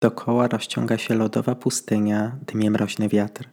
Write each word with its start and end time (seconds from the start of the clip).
Dokoła 0.00 0.48
rozciąga 0.48 0.98
się 0.98 1.14
lodowa 1.14 1.54
pustynia, 1.54 2.38
dmie 2.46 2.70
mroźny 2.70 3.08
wiatr. 3.08 3.48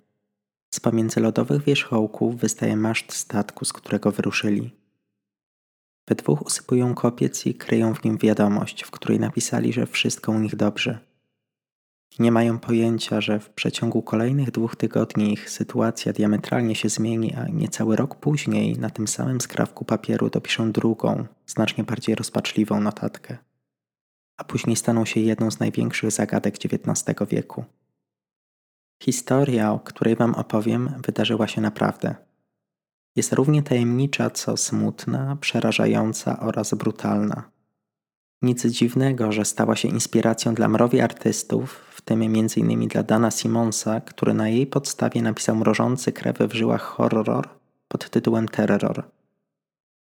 Z 0.73 0.79
pomiędzy 0.79 1.19
lodowych 1.19 1.63
wierzchołków 1.63 2.37
wystaje 2.37 2.77
maszt 2.77 3.13
statku, 3.13 3.65
z 3.65 3.73
którego 3.73 4.11
wyruszyli. 4.11 4.75
We 6.07 6.15
dwóch 6.15 6.41
usypują 6.41 6.95
kopiec 6.95 7.45
i 7.45 7.55
kryją 7.55 7.93
w 7.93 8.03
nim 8.03 8.17
wiadomość, 8.17 8.83
w 8.83 8.91
której 8.91 9.19
napisali, 9.19 9.73
że 9.73 9.85
wszystko 9.85 10.31
u 10.31 10.39
nich 10.39 10.55
dobrze. 10.55 10.99
Nie 12.19 12.31
mają 12.31 12.59
pojęcia, 12.59 13.21
że 13.21 13.39
w 13.39 13.49
przeciągu 13.49 14.01
kolejnych 14.01 14.51
dwóch 14.51 14.75
tygodni 14.75 15.33
ich 15.33 15.49
sytuacja 15.49 16.13
diametralnie 16.13 16.75
się 16.75 16.89
zmieni, 16.89 17.33
a 17.33 17.47
niecały 17.47 17.95
rok 17.95 18.15
później 18.15 18.79
na 18.79 18.89
tym 18.89 19.07
samym 19.07 19.41
skrawku 19.41 19.85
papieru 19.85 20.29
dopiszą 20.29 20.71
drugą, 20.71 21.25
znacznie 21.45 21.83
bardziej 21.83 22.15
rozpaczliwą 22.15 22.79
notatkę. 22.79 23.37
A 24.37 24.43
później 24.43 24.75
staną 24.75 25.05
się 25.05 25.19
jedną 25.19 25.51
z 25.51 25.59
największych 25.59 26.11
zagadek 26.11 26.55
XIX 26.55 27.29
wieku. 27.29 27.65
Historia, 29.03 29.71
o 29.71 29.79
której 29.79 30.15
Wam 30.15 30.35
opowiem, 30.35 30.89
wydarzyła 31.05 31.47
się 31.47 31.61
naprawdę. 31.61 32.15
Jest 33.15 33.33
równie 33.33 33.63
tajemnicza, 33.63 34.29
co 34.29 34.57
smutna, 34.57 35.37
przerażająca 35.41 36.39
oraz 36.39 36.73
brutalna. 36.73 37.49
Nic 38.41 38.65
dziwnego, 38.65 39.31
że 39.31 39.45
stała 39.45 39.75
się 39.75 39.87
inspiracją 39.87 40.53
dla 40.53 40.67
mrowi 40.67 41.01
artystów, 41.01 41.85
w 41.91 42.01
tym 42.01 42.21
m.in. 42.21 42.87
dla 42.87 43.03
Dana 43.03 43.31
Simonsa, 43.31 44.01
który 44.01 44.33
na 44.33 44.49
jej 44.49 44.67
podstawie 44.67 45.21
napisał 45.21 45.55
mrożący 45.55 46.11
krew 46.11 46.37
w 46.37 46.53
żyłach 46.53 46.81
horror 46.81 47.49
pod 47.87 48.09
tytułem 48.09 48.47
Terror. 48.47 49.03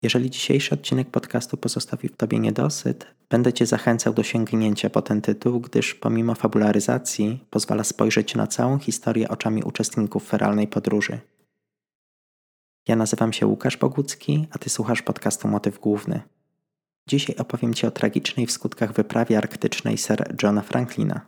Jeżeli 0.03 0.31
dzisiejszy 0.31 0.75
odcinek 0.75 1.11
podcastu 1.11 1.57
pozostawi 1.57 2.09
w 2.09 2.17
Tobie 2.17 2.39
niedosyt, 2.39 3.07
będę 3.31 3.53
Cię 3.53 3.67
zachęcał 3.67 4.15
do 4.15 4.23
sięgnięcia 4.23 4.91
po 4.91 5.03
ten 5.03 5.21
tytuł, 5.21 5.61
gdyż 5.61 5.95
pomimo 5.95 6.35
fabularyzacji 6.35 7.45
pozwala 7.51 7.85
spojrzeć 7.85 8.35
na 8.35 8.47
całą 8.47 8.79
historię 8.79 9.29
oczami 9.29 9.63
uczestników 9.63 10.29
feralnej 10.29 10.69
podróży. 10.69 11.21
Ja 12.89 12.97
nazywam 12.97 13.33
się 13.33 13.47
Łukasz 13.47 13.77
Bogucki, 13.77 14.47
a 14.51 14.59
Ty 14.59 14.71
słuchasz 14.71 15.03
podcastu 15.03 15.49
Motyw 15.49 15.79
Główny. 15.79 16.23
Dzisiaj 17.09 17.37
opowiem 17.37 17.75
Ci 17.75 17.87
o 17.87 17.91
tragicznej 17.91 18.47
w 18.47 18.53
skutkach 18.53 18.93
wyprawie 18.93 19.39
arktycznej 19.39 19.99
Sir 19.99 20.37
Johna 20.43 20.63
Franklina. 20.63 21.21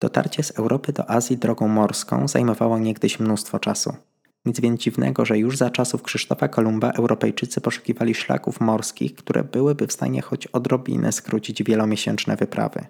Dotarcie 0.00 0.42
z 0.42 0.50
Europy 0.50 0.92
do 0.92 1.10
Azji 1.10 1.38
drogą 1.38 1.68
morską 1.68 2.28
zajmowało 2.28 2.78
niegdyś 2.78 3.20
mnóstwo 3.20 3.58
czasu. 3.58 3.96
Nic 4.44 4.60
więc 4.60 4.80
dziwnego, 4.80 5.24
że 5.24 5.38
już 5.38 5.56
za 5.56 5.70
czasów 5.70 6.02
Krzysztofa 6.02 6.48
Kolumba 6.48 6.90
Europejczycy 6.90 7.60
poszukiwali 7.60 8.14
szlaków 8.14 8.60
morskich, 8.60 9.14
które 9.14 9.44
byłyby 9.44 9.86
w 9.86 9.92
stanie 9.92 10.22
choć 10.22 10.46
odrobinę 10.46 11.12
skrócić 11.12 11.62
wielomiesięczne 11.62 12.36
wyprawy. 12.36 12.86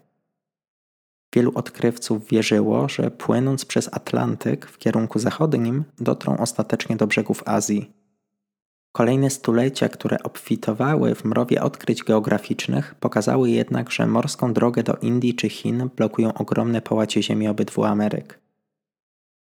Wielu 1.35 1.53
odkrywców 1.55 2.29
wierzyło, 2.29 2.89
że 2.89 3.11
płynąc 3.11 3.65
przez 3.65 3.89
Atlantyk 3.93 4.67
w 4.67 4.79
kierunku 4.79 5.19
zachodnim, 5.19 5.85
dotrą 5.99 6.37
ostatecznie 6.37 6.97
do 6.97 7.07
brzegów 7.07 7.43
Azji. 7.47 7.93
Kolejne 8.93 9.31
stulecia, 9.31 9.89
które 9.89 10.23
obfitowały 10.23 11.15
w 11.15 11.25
mrowie 11.25 11.63
odkryć 11.63 12.03
geograficznych, 12.03 12.95
pokazały 12.95 13.51
jednak, 13.51 13.91
że 13.91 14.07
morską 14.07 14.53
drogę 14.53 14.83
do 14.83 14.95
Indii 14.95 15.35
czy 15.35 15.49
Chin 15.49 15.91
blokują 15.97 16.35
ogromne 16.35 16.83
połacie 16.83 17.23
ziemi 17.23 17.49
obydwu 17.49 17.85
Ameryk. 17.85 18.48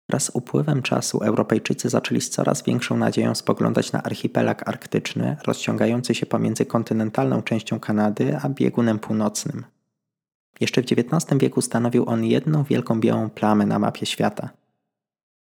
Wraz 0.09 0.23
z 0.23 0.31
upływem 0.33 0.81
czasu 0.81 1.19
Europejczycy 1.19 1.89
zaczęli 1.89 2.21
z 2.21 2.29
coraz 2.29 2.63
większą 2.63 2.97
nadzieją 2.97 3.35
spoglądać 3.35 3.91
na 3.91 4.03
archipelag 4.03 4.69
arktyczny, 4.69 5.37
rozciągający 5.47 6.15
się 6.15 6.25
pomiędzy 6.25 6.65
kontynentalną 6.65 7.41
częścią 7.41 7.79
Kanady 7.79 8.37
a 8.41 8.49
biegunem 8.49 8.99
północnym. 8.99 9.65
Jeszcze 10.59 10.81
w 10.81 10.85
XIX 10.85 11.41
wieku 11.41 11.61
stanowił 11.61 12.09
on 12.09 12.25
jedną 12.25 12.63
wielką 12.63 12.99
białą 12.99 13.29
plamę 13.29 13.65
na 13.65 13.79
mapie 13.79 14.05
świata. 14.05 14.49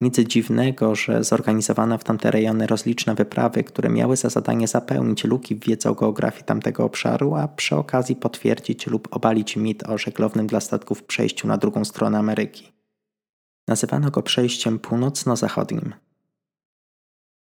Nic 0.01 0.21
dziwnego, 0.21 0.95
że 0.95 1.25
zorganizowano 1.25 1.99
w 1.99 2.05
tamte 2.05 2.31
rejony 2.31 2.67
rozliczne 2.67 3.15
wyprawy, 3.15 3.65
które 3.65 3.89
miały 3.89 4.17
za 4.17 4.29
zadanie 4.29 4.69
zapełnić 4.69 5.25
luki 5.25 5.55
w 5.55 5.65
wiedzy 5.65 5.89
o 5.89 5.95
geografii 5.95 6.45
tamtego 6.45 6.85
obszaru, 6.85 7.35
a 7.35 7.49
przy 7.49 7.77
okazji 7.77 8.17
potwierdzić 8.17 8.87
lub 8.87 9.09
obalić 9.11 9.57
mit 9.57 9.89
o 9.89 9.99
żeglownym 9.99 10.47
dla 10.47 10.61
statków 10.61 11.03
przejściu 11.03 11.49
na 11.49 11.57
drugą 11.57 11.85
stronę 11.85 12.19
Ameryki. 12.19 12.73
Nazywano 13.69 14.11
go 14.11 14.23
przejściem 14.23 14.79
północno-zachodnim. 14.79 15.95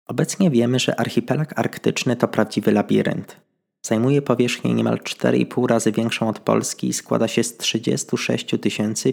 Obecnie 0.07 0.51
wiemy, 0.51 0.79
że 0.79 0.99
archipelag 0.99 1.59
arktyczny 1.59 2.15
to 2.15 2.27
prawdziwy 2.27 2.71
labirynt. 2.71 3.41
Zajmuje 3.85 4.21
powierzchnię 4.21 4.73
niemal 4.73 4.97
4,5 4.97 5.67
razy 5.67 5.91
większą 5.91 6.29
od 6.29 6.39
Polski 6.39 6.87
i 6.87 6.93
składa 6.93 7.27
się 7.27 7.43
z 7.43 7.57
36 7.57 8.47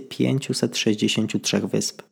563 0.08 1.60
wysp. 1.60 2.02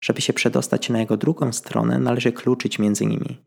Żeby 0.00 0.20
się 0.20 0.32
przedostać 0.32 0.88
na 0.88 1.00
jego 1.00 1.16
drugą 1.16 1.52
stronę, 1.52 1.98
należy 1.98 2.32
kluczyć 2.32 2.78
między 2.78 3.06
nimi. 3.06 3.40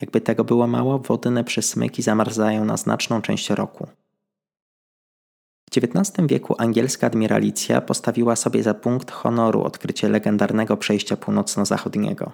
Jakby 0.00 0.20
tego 0.20 0.44
było 0.44 0.66
mało, 0.66 0.98
wodne 0.98 1.44
przesmyki 1.44 2.02
zamarzają 2.02 2.64
na 2.64 2.76
znaczną 2.76 3.22
część 3.22 3.50
roku. 3.50 3.86
W 5.70 5.76
XIX 5.76 6.26
wieku 6.28 6.54
angielska 6.58 7.06
admiralicja 7.06 7.80
postawiła 7.80 8.36
sobie 8.36 8.62
za 8.62 8.74
punkt 8.74 9.10
honoru 9.10 9.62
odkrycie 9.62 10.08
legendarnego 10.08 10.76
przejścia 10.76 11.16
północno-zachodniego. 11.16 12.32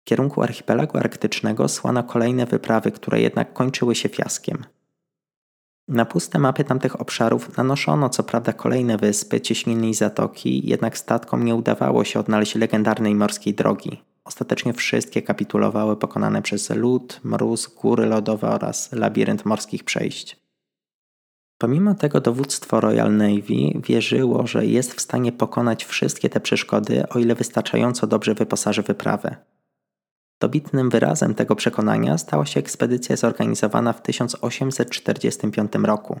W 0.00 0.04
kierunku 0.04 0.42
archipelagu 0.42 0.98
arktycznego 0.98 1.68
słano 1.68 2.02
kolejne 2.02 2.46
wyprawy, 2.46 2.92
które 2.92 3.20
jednak 3.20 3.52
kończyły 3.52 3.94
się 3.94 4.08
fiaskiem. 4.08 4.64
Na 5.88 6.04
puste 6.04 6.38
mapy 6.38 6.64
tamtych 6.64 7.00
obszarów 7.00 7.56
nanoszono 7.56 8.08
co 8.08 8.22
prawda 8.22 8.52
kolejne 8.52 8.96
wyspy, 8.96 9.40
cieśniny 9.40 9.88
i 9.88 9.94
zatoki, 9.94 10.68
jednak 10.68 10.98
statkom 10.98 11.44
nie 11.44 11.54
udawało 11.54 12.04
się 12.04 12.20
odnaleźć 12.20 12.54
legendarnej 12.54 13.14
morskiej 13.14 13.54
drogi. 13.54 14.02
Ostatecznie 14.24 14.72
wszystkie 14.72 15.22
kapitulowały 15.22 15.96
pokonane 15.96 16.42
przez 16.42 16.70
lód, 16.70 17.20
mróz, 17.24 17.66
góry 17.66 18.06
lodowe 18.06 18.50
oraz 18.50 18.92
labirynt 18.92 19.44
morskich 19.44 19.84
przejść. 19.84 20.47
Pomimo 21.58 21.94
tego 21.94 22.20
dowództwo 22.20 22.80
Royal 22.80 23.16
Navy 23.16 23.80
wierzyło, 23.86 24.46
że 24.46 24.66
jest 24.66 24.94
w 24.94 25.00
stanie 25.00 25.32
pokonać 25.32 25.84
wszystkie 25.84 26.30
te 26.30 26.40
przeszkody, 26.40 27.08
o 27.08 27.18
ile 27.18 27.34
wystarczająco 27.34 28.06
dobrze 28.06 28.34
wyposaży 28.34 28.82
wyprawę. 28.82 29.36
Dobitnym 30.40 30.90
wyrazem 30.90 31.34
tego 31.34 31.56
przekonania 31.56 32.18
stała 32.18 32.46
się 32.46 32.60
ekspedycja 32.60 33.16
zorganizowana 33.16 33.92
w 33.92 34.02
1845 34.02 35.72
roku. 35.82 36.20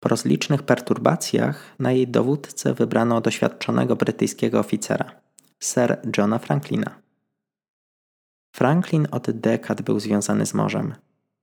Po 0.00 0.08
rozlicznych 0.08 0.62
perturbacjach 0.62 1.74
na 1.78 1.92
jej 1.92 2.08
dowódcę 2.08 2.74
wybrano 2.74 3.20
doświadczonego 3.20 3.96
brytyjskiego 3.96 4.60
oficera, 4.60 5.20
Sir 5.60 6.00
Johna 6.18 6.38
Franklina. 6.38 7.00
Franklin 8.56 9.08
od 9.10 9.30
dekad 9.30 9.82
był 9.82 10.00
związany 10.00 10.46
z 10.46 10.54
morzem. 10.54 10.94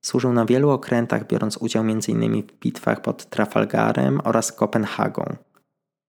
Służył 0.08 0.34
na 0.34 0.46
wielu 0.46 0.70
okrętach, 0.70 1.28
biorąc 1.28 1.58
udział 1.58 1.84
m.in. 1.84 2.44
w 2.44 2.60
bitwach 2.60 3.02
pod 3.02 3.26
Trafalgarem 3.26 4.22
oraz 4.24 4.52
Kopenhagą. 4.52 5.36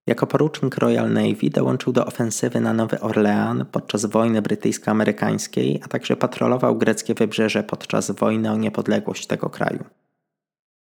Jako 0.07 0.27
porucznik 0.27 0.77
Royal 0.77 1.13
Navy 1.13 1.49
dołączył 1.49 1.93
do 1.93 2.05
ofensywy 2.05 2.59
na 2.61 2.73
Nowy 2.73 2.99
Orlean 2.99 3.65
podczas 3.71 4.05
wojny 4.05 4.41
brytyjsko-amerykańskiej, 4.41 5.79
a 5.83 5.87
także 5.87 6.15
patrolował 6.15 6.77
greckie 6.77 7.13
wybrzeże 7.13 7.63
podczas 7.63 8.11
wojny 8.11 8.51
o 8.51 8.57
niepodległość 8.57 9.27
tego 9.27 9.49
kraju. 9.49 9.83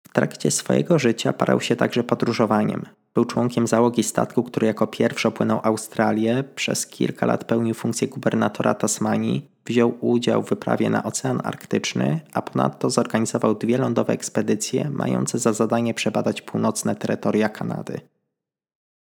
W 0.09 0.13
trakcie 0.13 0.51
swojego 0.51 0.99
życia 0.99 1.33
parał 1.33 1.61
się 1.61 1.75
także 1.75 2.03
podróżowaniem. 2.03 2.85
Był 3.13 3.25
członkiem 3.25 3.67
załogi 3.67 4.03
statku, 4.03 4.43
który 4.43 4.67
jako 4.67 4.87
pierwszy 4.87 5.27
opłynął 5.27 5.59
Australię, 5.63 6.43
przez 6.55 6.87
kilka 6.87 7.25
lat 7.25 7.43
pełnił 7.43 7.73
funkcję 7.73 8.07
gubernatora 8.07 8.73
Tasmanii, 8.73 9.49
wziął 9.65 9.97
udział 10.01 10.43
w 10.43 10.49
wyprawie 10.49 10.89
na 10.89 11.03
Ocean 11.03 11.41
Arktyczny, 11.43 12.19
a 12.33 12.41
ponadto 12.41 12.89
zorganizował 12.89 13.55
dwie 13.55 13.77
lądowe 13.77 14.13
ekspedycje 14.13 14.89
mające 14.89 15.39
za 15.39 15.53
zadanie 15.53 15.93
przebadać 15.93 16.41
północne 16.41 16.95
terytoria 16.95 17.49
Kanady. 17.49 18.01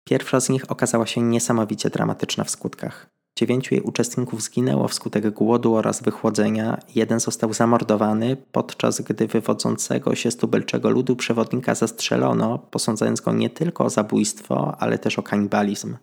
Pierwsza 0.05 0.41
z 0.41 0.49
nich 0.49 0.71
okazała 0.71 1.07
się 1.07 1.23
niesamowicie 1.23 1.91
dramatyczna 1.91 2.45
w 2.45 2.51
skutkach. 2.51 3.11
Dziewięciu 3.37 3.75
jej 3.75 3.85
uczestników 3.85 4.43
zginęło 4.43 4.89
wskutek 4.89 5.31
głodu 5.31 5.75
oraz 5.75 6.03
wychłodzenia, 6.03 6.79
jeden 6.95 7.21
został 7.21 7.53
zamordowany, 7.53 8.37
podczas 8.53 9.01
gdy 9.01 9.27
wywodzącego 9.27 10.15
się 10.15 10.31
z 10.31 10.37
tubylczego 10.37 10.91
ludu 10.91 11.17
przewodnika 11.17 11.75
zastrzelono, 11.75 12.59
posądzając 12.59 13.21
go 13.21 13.33
nie 13.33 13.51
tylko 13.51 13.85
o 13.85 13.91
zabójstwo, 13.91 14.77
ale 14.79 14.99
też 14.99 15.19
o 15.19 15.23
kanibalizm. 15.23 15.97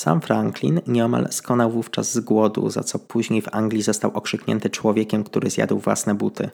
Sam 0.00 0.20
Franklin 0.20 0.80
nieomal 0.86 1.28
skonał 1.30 1.70
wówczas 1.70 2.12
z 2.12 2.20
głodu, 2.20 2.70
za 2.70 2.82
co 2.82 2.98
później 2.98 3.42
w 3.42 3.54
Anglii 3.54 3.82
został 3.82 4.10
okrzyknięty 4.14 4.70
człowiekiem, 4.70 5.24
który 5.24 5.50
zjadł 5.50 5.78
własne 5.78 6.14
buty. 6.14 6.50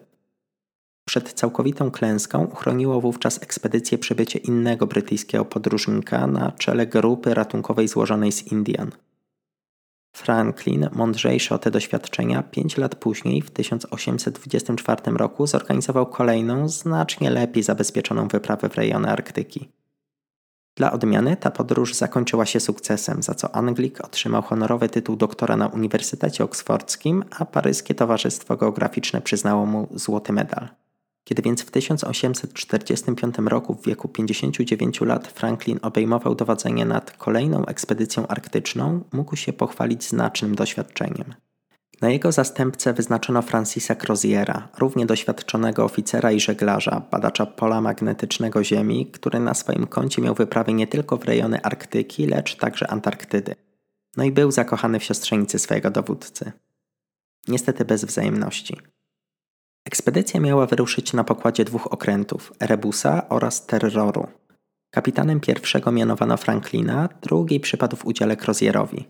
Przed 1.05 1.33
całkowitą 1.33 1.91
klęską 1.91 2.45
uchroniło 2.45 3.01
wówczas 3.01 3.43
ekspedycję 3.43 3.99
przybycie 3.99 4.39
innego 4.39 4.87
brytyjskiego 4.87 5.45
podróżnika 5.45 6.27
na 6.27 6.53
czele 6.53 6.87
grupy 6.87 7.35
ratunkowej 7.35 7.89
złożonej 7.89 8.33
z 8.33 8.53
Indian. 8.53 8.91
Franklin, 10.13 10.89
mądrzejszy 10.93 11.55
o 11.55 11.59
te 11.59 11.71
doświadczenia, 11.71 12.43
pięć 12.43 12.77
lat 12.77 12.95
później, 12.95 13.43
w 13.43 13.51
1824 13.51 15.13
roku, 15.13 15.47
zorganizował 15.47 16.07
kolejną, 16.07 16.69
znacznie 16.69 17.31
lepiej 17.31 17.63
zabezpieczoną 17.63 18.29
wyprawę 18.29 18.69
w 18.69 18.75
rejony 18.75 19.11
Arktyki. 19.11 19.69
Dla 20.77 20.93
odmiany 20.93 21.37
ta 21.37 21.51
podróż 21.51 21.95
zakończyła 21.95 22.47
się 22.47 22.61
sukcesem, 22.61 23.23
za 23.23 23.35
co 23.35 23.55
Anglik 23.55 24.05
otrzymał 24.05 24.43
honorowy 24.43 24.89
tytuł 24.89 25.17
doktora 25.17 25.57
na 25.57 25.67
Uniwersytecie 25.67 26.45
Oksfordzkim, 26.45 27.25
a 27.39 27.45
Paryskie 27.45 27.95
Towarzystwo 27.95 28.57
Geograficzne 28.57 29.21
przyznało 29.21 29.67
mu 29.67 29.89
złoty 29.95 30.33
medal. 30.33 30.82
Kiedy 31.33 31.43
więc 31.43 31.63
w 31.63 31.71
1845 31.71 33.35
roku 33.47 33.75
w 33.75 33.87
wieku 33.87 34.09
59 34.09 35.01
lat 35.01 35.29
Franklin 35.29 35.79
obejmował 35.83 36.35
dowodzenie 36.35 36.85
nad 36.85 37.11
kolejną 37.11 37.67
ekspedycją 37.67 38.27
arktyczną, 38.27 39.05
mógł 39.13 39.37
się 39.37 39.53
pochwalić 39.53 40.05
znacznym 40.05 40.55
doświadczeniem. 40.55 41.35
Na 42.01 42.11
jego 42.11 42.33
zastępcę 42.33 42.93
wyznaczono 42.93 43.43
Francisa 43.43 43.95
Croziera, 43.95 44.69
równie 44.79 45.07
doświadczonego 45.07 45.85
oficera 45.85 46.33
i 46.33 46.41
żeglarza, 46.41 47.03
badacza 47.11 47.47
pola 47.47 47.81
magnetycznego 47.81 48.65
Ziemi, 48.65 49.07
który 49.07 49.41
na 49.41 49.55
swoim 49.55 49.87
koncie 49.87 50.23
miał 50.23 50.35
wyprawy 50.35 50.73
nie 50.73 50.87
tylko 50.87 51.17
w 51.17 51.25
rejony 51.25 51.63
Arktyki, 51.63 52.27
lecz 52.27 52.57
także 52.57 52.91
Antarktydy. 52.91 53.55
No 54.17 54.25
i 54.25 54.33
był 54.33 54.51
zakochany 54.51 54.99
w 54.99 55.05
siostrzenicy 55.05 55.59
swojego 55.59 55.91
dowódcy. 55.91 56.53
Niestety 57.49 57.85
bez 57.85 58.05
wzajemności. 58.05 58.77
Ekspedycja 59.85 60.41
miała 60.41 60.67
wyruszyć 60.67 61.13
na 61.13 61.25
pokładzie 61.25 61.65
dwóch 61.65 61.93
okrętów 61.93 62.53
Erebusa 62.61 63.29
oraz 63.29 63.67
Terroru. 63.67 64.27
Kapitanem 64.91 65.41
pierwszego 65.41 65.93
mianowano 65.93 66.37
Franklina, 66.37 67.09
drugi 67.23 67.61
przypadł 67.61 67.97
w 67.97 68.07
udziale 68.07 68.37
Crozierowi. 68.37 69.09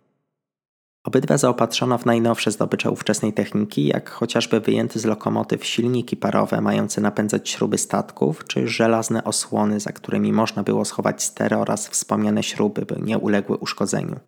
Obydwa 1.04 1.38
zaopatrzono 1.38 1.98
w 1.98 2.06
najnowsze 2.06 2.50
zdobycze 2.50 2.90
ówczesnej 2.90 3.32
techniki, 3.32 3.86
jak 3.86 4.10
chociażby 4.10 4.60
wyjęty 4.60 4.98
z 4.98 5.04
lokomotyw 5.04 5.64
silniki 5.64 6.16
parowe 6.16 6.60
mające 6.60 7.00
napędzać 7.00 7.50
śruby 7.50 7.78
statków, 7.78 8.44
czy 8.44 8.68
żelazne 8.68 9.25
osłony, 9.25 9.80
za 9.80 9.92
którymi 9.92 10.32
można 10.32 10.62
było 10.62 10.84
schować 10.84 11.22
stery 11.22 11.56
oraz 11.56 11.88
wspomniane 11.88 12.42
śruby, 12.42 12.82
by 12.86 12.96
nie 13.02 13.18
uległy 13.18 13.56
uszkodzeniu. 13.56 14.20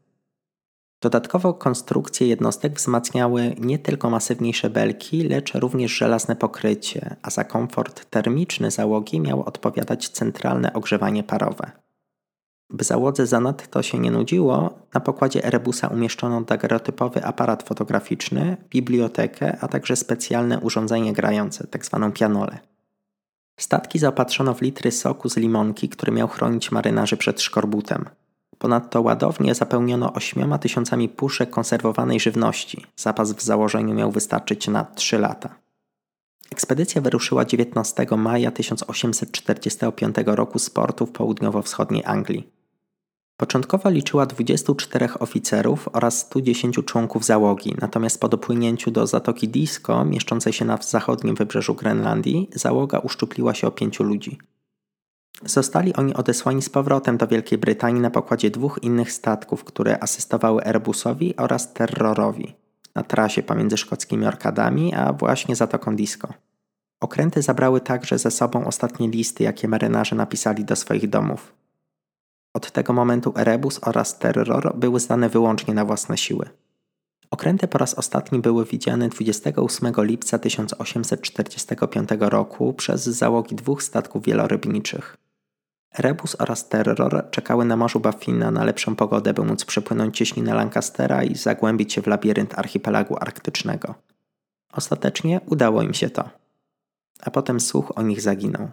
Dodatkowo 1.05 1.55
konstrukcje 1.55 2.27
jednostek 2.27 2.73
wzmacniały 2.73 3.55
nie 3.59 3.79
tylko 3.79 4.11
masywniejsze 4.11 4.71
belki, 4.71 5.29
lecz 5.29 5.55
również 5.55 5.93
żelazne 5.93 6.37
pokrycie, 6.37 7.17
a 7.23 7.31
za 7.31 7.45
komfort 7.45 8.11
termiczny 8.11 8.71
załogi 8.71 9.21
miało 9.21 9.45
odpowiadać 9.45 10.09
centralne 10.09 10.73
ogrzewanie 10.73 11.23
parowe. 11.23 11.71
By 12.71 12.85
załodze 12.85 13.27
zanadto 13.27 13.83
się 13.83 13.99
nie 13.99 14.11
nudziło, 14.11 14.79
na 14.95 15.01
pokładzie 15.01 15.45
Erebusa 15.45 15.89
umieszczono 15.89 16.41
dagerotypowy 16.41 17.25
aparat 17.25 17.62
fotograficzny, 17.62 18.57
bibliotekę, 18.71 19.59
a 19.61 19.69
także 19.69 19.97
specjalne 19.97 20.61
urządzenie 20.61 21.12
grające, 21.12 21.67
tzw. 21.73 21.99
Tak 22.00 22.15
pianole. 22.15 22.59
Statki 23.61 23.99
zaopatrzono 23.99 24.55
w 24.55 24.62
litry 24.62 24.93
soku 24.93 25.29
z 25.29 25.37
limonki, 25.37 25.89
który 25.89 26.12
miał 26.12 26.29
chronić 26.29 26.73
marynarzy 26.73 27.17
przed 27.17 27.41
szkorbutem. 27.41 28.05
Ponadto 28.64 29.02
ładownie 29.02 29.55
zapełniono 29.55 30.12
8 30.12 30.58
tysiącami 30.58 31.08
puszek 31.08 31.50
konserwowanej 31.50 32.20
żywności. 32.20 32.87
Zapas 32.96 33.32
w 33.32 33.43
założeniu 33.43 33.94
miał 33.94 34.11
wystarczyć 34.11 34.69
na 34.69 34.84
3 34.84 35.19
lata. 35.19 35.55
Ekspedycja 36.52 37.00
wyruszyła 37.00 37.44
19 37.44 38.06
maja 38.16 38.50
1845 38.50 40.16
roku 40.26 40.58
z 40.58 40.70
portu 40.70 41.06
w 41.06 41.12
południowo-wschodniej 41.12 42.02
Anglii. 42.05 42.49
Początkowo 43.37 43.90
liczyła 43.90 44.26
24 44.26 45.08
oficerów 45.19 45.88
oraz 45.93 46.19
110 46.19 46.76
członków 46.87 47.25
załogi, 47.25 47.75
natomiast 47.81 48.20
po 48.20 48.28
dopłynięciu 48.28 48.90
do 48.90 49.06
Zatoki 49.06 49.49
Disco, 49.49 50.05
mieszczącej 50.05 50.52
się 50.52 50.64
na 50.64 50.76
zachodnim 50.76 51.34
wybrzeżu 51.34 51.75
Grenlandii, 51.75 52.50
załoga 52.55 52.99
uszczupliła 52.99 53.55
się 53.55 53.66
o 53.66 53.70
pięciu 53.70 54.05
ludzi. 54.05 54.38
Zostali 55.43 55.95
oni 55.95 56.15
odesłani 56.15 56.63
z 56.63 56.71
powrotem 56.71 57.17
do 57.17 57.27
Wielkiej 57.27 57.59
Brytanii 57.59 58.01
na 58.01 58.11
pokładzie 58.11 58.51
dwóch 58.51 58.79
innych 58.83 59.13
statków, 59.13 59.65
które 59.65 60.03
asystowały 60.03 60.65
Airbusowi 60.65 61.37
oraz 61.37 61.73
Terrorowi 61.73 62.55
na 62.95 63.03
trasie 63.03 63.43
pomiędzy 63.43 63.77
szkockimi 63.77 64.27
Orkadami 64.27 64.95
a 64.95 65.13
właśnie 65.13 65.57
Zatoką 65.57 65.97
Disco. 65.97 66.29
Okręty 67.01 67.43
zabrały 67.43 67.81
także 67.81 68.19
ze 68.19 68.31
sobą 68.31 68.67
ostatnie 68.67 69.09
listy, 69.09 69.45
jakie 69.45 69.69
marynarze 69.69 70.17
napisali 70.17 70.65
do 70.65 70.77
swoich 70.77 71.09
domów. 71.09 71.55
Od 72.55 72.73
tego 72.73 72.93
momentu 72.93 73.33
Erebus 73.37 73.81
oraz 73.83 74.19
Terror 74.19 74.77
były 74.77 75.01
zdane 75.01 75.29
wyłącznie 75.29 75.75
na 75.75 75.85
własne 75.85 76.19
siły. 76.19 76.49
Okręty 77.31 77.69
po 77.69 77.79
raz 77.79 77.95
ostatni 77.95 78.39
były 78.39 78.65
widziane 78.65 79.09
28 79.09 79.93
lipca 79.99 80.39
1845 80.39 82.09
roku 82.21 82.73
przez 82.73 83.05
załogi 83.05 83.57
dwóch 83.57 83.83
statków 83.83 84.25
wielorybniczych. 84.25 85.24
Rebus 85.99 86.37
oraz 86.38 86.69
Terror 86.69 87.25
czekały 87.31 87.64
na 87.64 87.76
morzu 87.76 88.00
Baffina 88.00 88.50
na 88.50 88.64
lepszą 88.64 88.96
pogodę, 88.96 89.35
by 89.35 89.44
móc 89.44 89.64
przepłynąć 89.64 90.17
cieśninę 90.17 90.55
Lancastera 90.55 91.25
i 91.25 91.35
zagłębić 91.35 91.93
się 91.93 92.02
w 92.02 92.06
labirynt 92.06 92.58
archipelagu 92.58 93.17
arktycznego. 93.20 93.94
Ostatecznie 94.73 95.41
udało 95.46 95.82
im 95.82 95.94
się 95.94 96.11
to. 96.11 96.31
A 97.23 97.31
potem 97.31 97.61
słuch 97.61 97.93
o 97.99 98.02
nich 98.02 98.20
zaginął. 98.20 98.69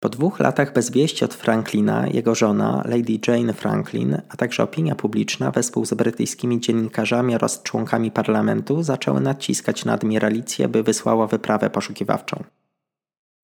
Po 0.00 0.08
dwóch 0.08 0.40
latach 0.40 0.72
bez 0.72 0.90
wieści 0.90 1.24
od 1.24 1.34
Franklina, 1.34 2.06
jego 2.06 2.34
żona, 2.34 2.82
Lady 2.84 3.18
Jane 3.28 3.52
Franklin, 3.52 4.22
a 4.28 4.36
także 4.36 4.62
opinia 4.62 4.94
publiczna 4.94 5.50
wespół 5.50 5.84
z 5.86 5.94
brytyjskimi 5.94 6.60
dziennikarzami 6.60 7.34
oraz 7.34 7.62
członkami 7.62 8.10
parlamentu 8.10 8.82
zaczęły 8.82 9.20
naciskać 9.20 9.84
na 9.84 9.92
admiralicję, 9.92 10.68
by 10.68 10.82
wysłała 10.82 11.26
wyprawę 11.26 11.70
poszukiwawczą. 11.70 12.44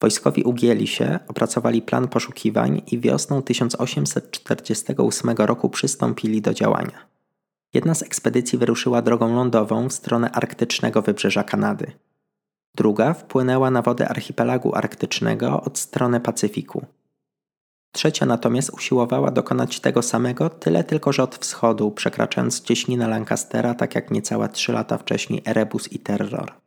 Wojskowi 0.01 0.43
ugięli 0.43 0.87
się, 0.87 1.19
opracowali 1.29 1.83
plan 1.83 2.09
poszukiwań 2.09 2.83
i 2.91 3.01
wiosną 3.01 3.43
1848 3.43 5.31
roku 5.37 5.71
przystąpili 5.71 6.43
do 6.43 6.55
działania. 6.55 7.07
Jedna 7.75 7.95
z 7.95 8.03
ekspedycji 8.03 8.59
wyruszyła 8.59 9.03
drogą 9.03 9.35
lądową 9.35 9.89
w 9.89 9.93
stronę 9.93 10.31
arktycznego 10.31 11.03
wybrzeża 11.03 11.43
Kanady. 11.43 11.93
Druga 12.75 13.15
wpłynęła 13.15 13.71
na 13.71 13.83
wodę 13.83 14.09
archipelagu 14.09 14.75
arktycznego 14.75 15.61
od 15.61 15.79
strony 15.79 16.21
Pacyfiku. 16.21 16.87
Trzecia 17.93 18.27
natomiast 18.27 18.71
usiłowała 18.71 19.31
dokonać 19.31 19.81
tego 19.81 20.03
samego, 20.03 20.51
tyle 20.51 20.85
tylko 20.85 21.13
że 21.13 21.23
od 21.23 21.37
wschodu, 21.37 21.91
przekraczając 21.91 22.61
cieśninę 22.61 23.09
Lancastera, 23.09 23.75
tak 23.75 23.95
jak 23.95 24.11
niecałe 24.11 24.49
trzy 24.49 24.73
lata 24.73 24.99
wcześniej 24.99 25.43
Erebus 25.47 25.93
i 25.93 25.99
Terror. 25.99 26.64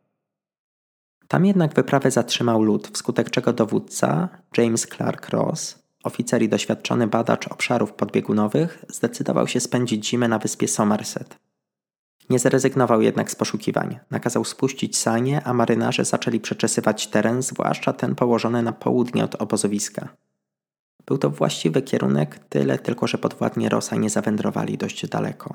Tam 1.28 1.46
jednak 1.46 1.74
wyprawę 1.74 2.10
zatrzymał 2.10 2.62
lód, 2.62 2.88
wskutek 2.88 3.30
czego 3.30 3.52
dowódca, 3.52 4.28
James 4.58 4.86
Clark 4.86 5.28
Ross, 5.28 5.78
oficer 6.04 6.42
i 6.42 6.48
doświadczony 6.48 7.06
badacz 7.06 7.48
obszarów 7.48 7.92
podbiegunowych, 7.92 8.84
zdecydował 8.88 9.48
się 9.48 9.60
spędzić 9.60 10.08
zimę 10.08 10.28
na 10.28 10.38
wyspie 10.38 10.68
Somerset. 10.68 11.38
Nie 12.30 12.38
zrezygnował 12.38 13.02
jednak 13.02 13.30
z 13.30 13.36
poszukiwań. 13.36 13.98
Nakazał 14.10 14.44
spuścić 14.44 14.98
sanie, 14.98 15.44
a 15.44 15.54
marynarze 15.54 16.04
zaczęli 16.04 16.40
przeczesywać 16.40 17.06
teren, 17.06 17.42
zwłaszcza 17.42 17.92
ten 17.92 18.14
położony 18.14 18.62
na 18.62 18.72
południe 18.72 19.24
od 19.24 19.34
obozowiska. 19.34 20.08
Był 21.06 21.18
to 21.18 21.30
właściwy 21.30 21.82
kierunek, 21.82 22.38
tyle 22.48 22.78
tylko, 22.78 23.06
że 23.06 23.18
podwładni 23.18 23.68
Rosa 23.68 23.96
nie 23.96 24.10
zawędrowali 24.10 24.78
dość 24.78 25.06
daleko. 25.06 25.54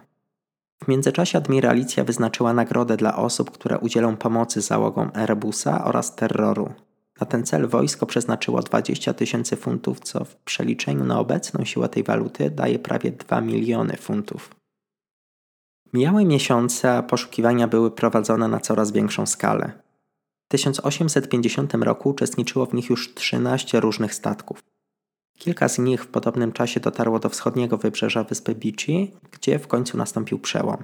W 0.84 0.88
międzyczasie 0.88 1.38
admiralicja 1.38 2.04
wyznaczyła 2.04 2.54
nagrodę 2.54 2.98
dla 2.98 3.16
osób, 3.16 3.52
które 3.52 3.80
udzielą 3.80 4.18
pomocy 4.18 4.62
załogom 4.62 5.12
Airbusa 5.14 5.86
oraz 5.86 6.16
terroru. 6.16 6.74
Na 7.22 7.28
ten 7.28 7.46
cel 7.46 7.68
wojsko 7.68 8.06
przeznaczyło 8.06 8.62
20 8.62 9.14
tysięcy 9.14 9.56
funtów, 9.56 10.00
co 10.00 10.26
w 10.26 10.36
przeliczeniu 10.36 11.06
na 11.06 11.20
obecną 11.20 11.66
siłę 11.66 11.90
tej 11.90 12.04
waluty 12.04 12.50
daje 12.50 12.80
prawie 12.80 13.12
2 13.12 13.42
miliony 13.42 13.98
funtów. 13.98 14.56
Mijały 15.94 16.26
miesiące, 16.26 16.98
a 16.98 17.04
poszukiwania 17.04 17.68
były 17.68 17.92
prowadzone 17.92 18.48
na 18.48 18.60
coraz 18.60 18.92
większą 18.92 19.26
skalę. 19.26 19.72
W 20.46 20.52
1850 20.52 21.74
roku 21.74 22.10
uczestniczyło 22.10 22.66
w 22.66 22.74
nich 22.74 22.90
już 22.90 23.14
13 23.14 23.80
różnych 23.80 24.14
statków. 24.14 24.73
Kilka 25.38 25.70
z 25.70 25.80
nich 25.80 26.04
w 26.04 26.08
podobnym 26.08 26.52
czasie 26.52 26.80
dotarło 26.80 27.20
do 27.20 27.30
wschodniego 27.30 27.78
wybrzeża 27.78 28.24
wyspy 28.24 28.56
Beachy, 28.56 29.12
gdzie 29.32 29.60
w 29.60 29.68
końcu 29.68 29.98
nastąpił 29.98 30.40
przełom. 30.40 30.84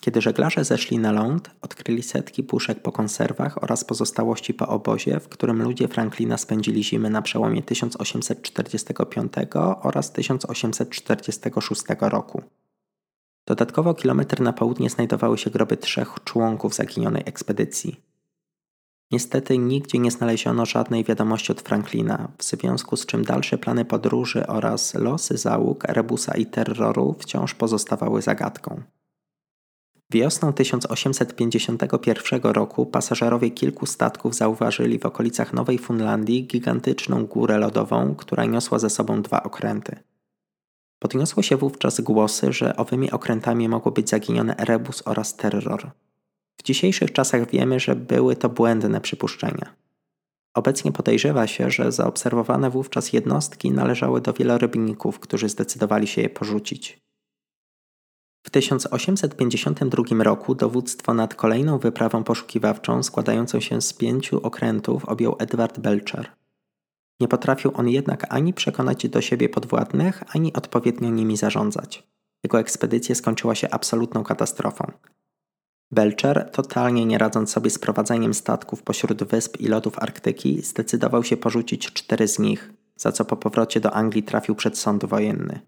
Kiedy 0.00 0.20
żeglarze 0.22 0.64
zeszli 0.64 0.98
na 0.98 1.12
ląd, 1.12 1.50
odkryli 1.62 2.02
setki 2.02 2.42
puszek 2.42 2.82
po 2.82 2.92
konserwach 2.92 3.62
oraz 3.62 3.84
pozostałości 3.84 4.54
po 4.54 4.68
obozie, 4.68 5.20
w 5.20 5.28
którym 5.28 5.62
ludzie 5.62 5.88
Franklina 5.88 6.38
spędzili 6.38 6.84
zimy 6.84 7.10
na 7.10 7.22
przełomie 7.22 7.62
1845 7.62 9.32
oraz 9.82 10.12
1846 10.12 11.82
roku. 12.00 12.42
Dodatkowo 13.46 13.94
kilometr 13.94 14.40
na 14.40 14.52
południe 14.52 14.90
znajdowały 14.90 15.38
się 15.38 15.50
groby 15.50 15.76
trzech 15.76 16.14
członków 16.24 16.74
zaginionej 16.74 17.22
ekspedycji. 17.26 18.00
Niestety 19.10 19.58
nigdzie 19.58 19.98
nie 19.98 20.10
znaleziono 20.10 20.66
żadnej 20.66 21.04
wiadomości 21.04 21.52
od 21.52 21.60
Franklina, 21.60 22.28
w 22.38 22.44
związku 22.44 22.96
z 22.96 23.06
czym 23.06 23.24
dalsze 23.24 23.58
plany 23.58 23.84
podróży 23.84 24.46
oraz 24.46 24.94
losy 24.94 25.36
załóg 25.36 25.84
Rebusa 25.84 26.36
i 26.36 26.46
Terroru 26.46 27.16
wciąż 27.18 27.54
pozostawały 27.54 28.22
zagadką. 28.22 28.82
Wiosną 30.10 30.52
1851 30.52 32.40
roku 32.42 32.86
pasażerowie 32.86 33.50
kilku 33.50 33.86
statków 33.86 34.34
zauważyli 34.34 34.98
w 34.98 35.06
okolicach 35.06 35.52
Nowej 35.52 35.78
Fundlandii 35.78 36.46
gigantyczną 36.46 37.26
górę 37.26 37.58
lodową, 37.58 38.14
która 38.14 38.44
niosła 38.44 38.78
ze 38.78 38.90
sobą 38.90 39.22
dwa 39.22 39.42
okręty. 39.42 39.96
Podniosły 40.98 41.42
się 41.42 41.56
wówczas 41.56 42.00
głosy, 42.00 42.52
że 42.52 42.76
owymi 42.76 43.10
okrętami 43.10 43.68
mogło 43.68 43.92
być 43.92 44.08
zaginione 44.08 44.56
Erebus 44.56 45.02
oraz 45.06 45.36
Terror. 45.36 45.90
W 46.60 46.62
dzisiejszych 46.62 47.12
czasach 47.12 47.50
wiemy, 47.50 47.80
że 47.80 47.96
były 47.96 48.36
to 48.36 48.48
błędne 48.48 49.00
przypuszczenia. 49.00 49.76
Obecnie 50.54 50.92
podejrzewa 50.92 51.46
się, 51.46 51.70
że 51.70 51.92
zaobserwowane 51.92 52.70
wówczas 52.70 53.12
jednostki 53.12 53.70
należały 53.70 54.20
do 54.20 54.32
wielorybników, 54.32 55.20
którzy 55.20 55.48
zdecydowali 55.48 56.06
się 56.06 56.22
je 56.22 56.30
porzucić. 56.30 57.06
W 58.46 58.50
1852 58.50 60.24
roku 60.24 60.54
dowództwo 60.54 61.14
nad 61.14 61.34
kolejną 61.34 61.78
wyprawą 61.78 62.24
poszukiwawczą 62.24 63.02
składającą 63.02 63.60
się 63.60 63.82
z 63.82 63.92
pięciu 63.92 64.40
okrętów 64.46 65.04
objął 65.04 65.36
Edward 65.38 65.78
Belcher. 65.78 66.32
Nie 67.20 67.28
potrafił 67.28 67.70
on 67.74 67.88
jednak 67.88 68.26
ani 68.34 68.54
przekonać 68.54 69.08
do 69.08 69.20
siebie 69.20 69.48
podwładnych, 69.48 70.22
ani 70.36 70.52
odpowiednio 70.52 71.10
nimi 71.10 71.36
zarządzać. 71.36 72.02
Jego 72.44 72.60
ekspedycja 72.60 73.14
skończyła 73.14 73.54
się 73.54 73.70
absolutną 73.70 74.24
katastrofą. 74.24 74.92
Belcher, 75.90 76.50
totalnie 76.52 77.06
nie 77.06 77.18
radząc 77.18 77.50
sobie 77.50 77.70
z 77.70 77.78
prowadzeniem 77.78 78.34
statków 78.34 78.82
pośród 78.82 79.24
wysp 79.24 79.56
i 79.60 79.68
lodów 79.68 79.98
Arktyki, 79.98 80.62
zdecydował 80.62 81.24
się 81.24 81.36
porzucić 81.36 81.92
cztery 81.92 82.28
z 82.28 82.38
nich, 82.38 82.72
za 82.96 83.12
co 83.12 83.24
po 83.24 83.36
powrocie 83.36 83.80
do 83.80 83.92
Anglii 83.92 84.22
trafił 84.22 84.54
przed 84.54 84.78
sąd 84.78 85.04
wojenny. 85.04 85.60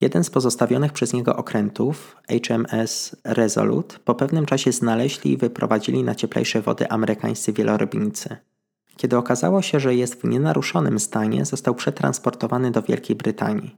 Jeden 0.00 0.24
z 0.24 0.30
pozostawionych 0.30 0.92
przez 0.92 1.12
niego 1.12 1.36
okrętów, 1.36 2.16
HMS 2.28 3.16
Resolute, 3.24 3.98
po 4.04 4.14
pewnym 4.14 4.46
czasie 4.46 4.72
znaleźli 4.72 5.32
i 5.32 5.36
wyprowadzili 5.36 6.02
na 6.02 6.14
cieplejsze 6.14 6.62
wody 6.62 6.88
amerykańscy 6.88 7.52
wielorybnicy. 7.52 8.36
Kiedy 8.96 9.16
okazało 9.16 9.62
się, 9.62 9.80
że 9.80 9.94
jest 9.94 10.14
w 10.14 10.24
nienaruszonym 10.24 10.98
stanie, 10.98 11.44
został 11.44 11.74
przetransportowany 11.74 12.70
do 12.70 12.82
Wielkiej 12.82 13.16
Brytanii. 13.16 13.76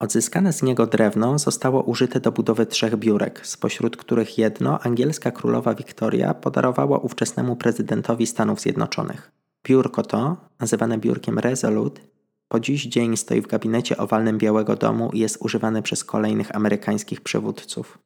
Odzyskane 0.00 0.52
z 0.52 0.62
niego 0.62 0.86
drewno 0.86 1.38
zostało 1.38 1.82
użyte 1.82 2.20
do 2.20 2.32
budowy 2.32 2.66
trzech 2.66 2.96
biurek, 2.96 3.46
spośród 3.46 3.96
których 3.96 4.38
jedno 4.38 4.80
angielska 4.80 5.30
królowa 5.30 5.74
Wiktoria 5.74 6.34
podarowała 6.34 6.98
ówczesnemu 6.98 7.56
prezydentowi 7.56 8.26
Stanów 8.26 8.60
Zjednoczonych. 8.60 9.32
Biurko 9.64 10.02
to, 10.02 10.36
nazywane 10.60 10.98
biurkiem 10.98 11.38
Resolute, 11.38 12.00
po 12.48 12.60
dziś 12.60 12.86
dzień 12.86 13.16
stoi 13.16 13.40
w 13.40 13.46
gabinecie 13.46 13.96
owalnym 13.96 14.38
Białego 14.38 14.76
Domu 14.76 15.10
i 15.12 15.18
jest 15.18 15.38
używane 15.40 15.82
przez 15.82 16.04
kolejnych 16.04 16.56
amerykańskich 16.56 17.20
przywódców. 17.20 17.98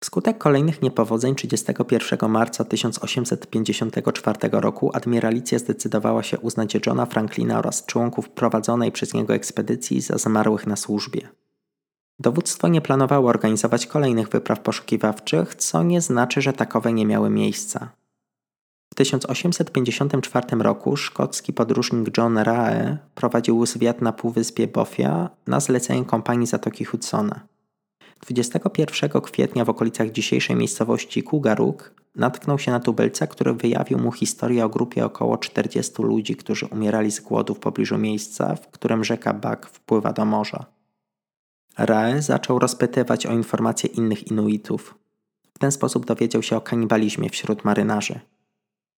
Wskutek 0.00 0.38
kolejnych 0.38 0.82
niepowodzeń 0.82 1.34
31 1.34 2.30
marca 2.30 2.64
1854 2.64 4.38
roku 4.52 4.90
admiralicja 4.94 5.58
zdecydowała 5.58 6.22
się 6.22 6.38
uznać 6.38 6.76
Johna 6.86 7.06
Franklina 7.06 7.58
oraz 7.58 7.86
członków 7.86 8.28
prowadzonej 8.28 8.92
przez 8.92 9.14
niego 9.14 9.34
ekspedycji 9.34 10.00
za 10.00 10.18
zmarłych 10.18 10.66
na 10.66 10.76
służbie. 10.76 11.28
Dowództwo 12.18 12.68
nie 12.68 12.80
planowało 12.80 13.28
organizować 13.28 13.86
kolejnych 13.86 14.28
wypraw 14.28 14.60
poszukiwawczych, 14.60 15.54
co 15.54 15.82
nie 15.82 16.00
znaczy, 16.00 16.42
że 16.42 16.52
takowe 16.52 16.92
nie 16.92 17.06
miały 17.06 17.30
miejsca. 17.30 17.88
W 18.92 18.94
1854 18.94 20.56
roku 20.58 20.96
szkocki 20.96 21.52
podróżnik 21.52 22.18
John 22.18 22.38
Rae 22.38 22.98
prowadził 23.14 23.66
zwiat 23.66 24.02
na 24.02 24.12
półwyspie 24.12 24.68
Bofia 24.68 25.30
na 25.46 25.60
zlecenie 25.60 26.04
kompanii 26.04 26.46
Zatoki 26.46 26.84
Hudsona. 26.84 27.55
21 28.20 29.20
kwietnia 29.20 29.64
w 29.64 29.70
okolicach 29.70 30.10
dzisiejszej 30.10 30.56
miejscowości 30.56 31.22
Kugaruk 31.22 31.94
natknął 32.14 32.58
się 32.58 32.70
na 32.70 32.80
tubelca, 32.80 33.26
który 33.26 33.54
wyjawił 33.54 33.98
mu 33.98 34.12
historię 34.12 34.64
o 34.64 34.68
grupie 34.68 35.04
około 35.04 35.38
40 35.38 36.02
ludzi, 36.02 36.36
którzy 36.36 36.66
umierali 36.66 37.10
z 37.10 37.20
głodu 37.20 37.54
w 37.54 37.58
pobliżu 37.58 37.98
miejsca, 37.98 38.56
w 38.56 38.68
którym 38.68 39.04
rzeka 39.04 39.34
Bak 39.34 39.66
wpływa 39.66 40.12
do 40.12 40.24
morza. 40.24 40.66
Rae 41.78 42.22
zaczął 42.22 42.58
rozpytywać 42.58 43.26
o 43.26 43.32
informacje 43.32 43.90
innych 43.90 44.30
Inuitów. 44.30 44.94
W 45.54 45.58
ten 45.58 45.72
sposób 45.72 46.06
dowiedział 46.06 46.42
się 46.42 46.56
o 46.56 46.60
kanibalizmie 46.60 47.30
wśród 47.30 47.64
marynarzy. 47.64 48.20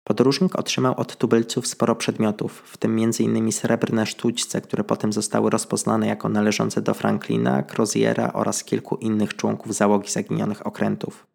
Podróżnik 0.08 0.56
otrzymał 0.56 0.94
od 0.96 1.16
tubylców 1.16 1.66
sporo 1.66 1.96
przedmiotów, 1.96 2.62
w 2.66 2.76
tym 2.76 2.98
m.in. 2.98 3.52
srebrne 3.52 4.06
sztućce, 4.06 4.60
które 4.60 4.84
potem 4.84 5.12
zostały 5.12 5.50
rozpoznane 5.50 6.06
jako 6.06 6.28
należące 6.28 6.82
do 6.82 6.94
Franklina, 6.94 7.62
Croziera 7.62 8.32
oraz 8.32 8.64
kilku 8.64 8.96
innych 8.96 9.36
członków 9.36 9.74
załogi 9.74 10.10
zaginionych 10.10 10.66
okrętów. 10.66 11.26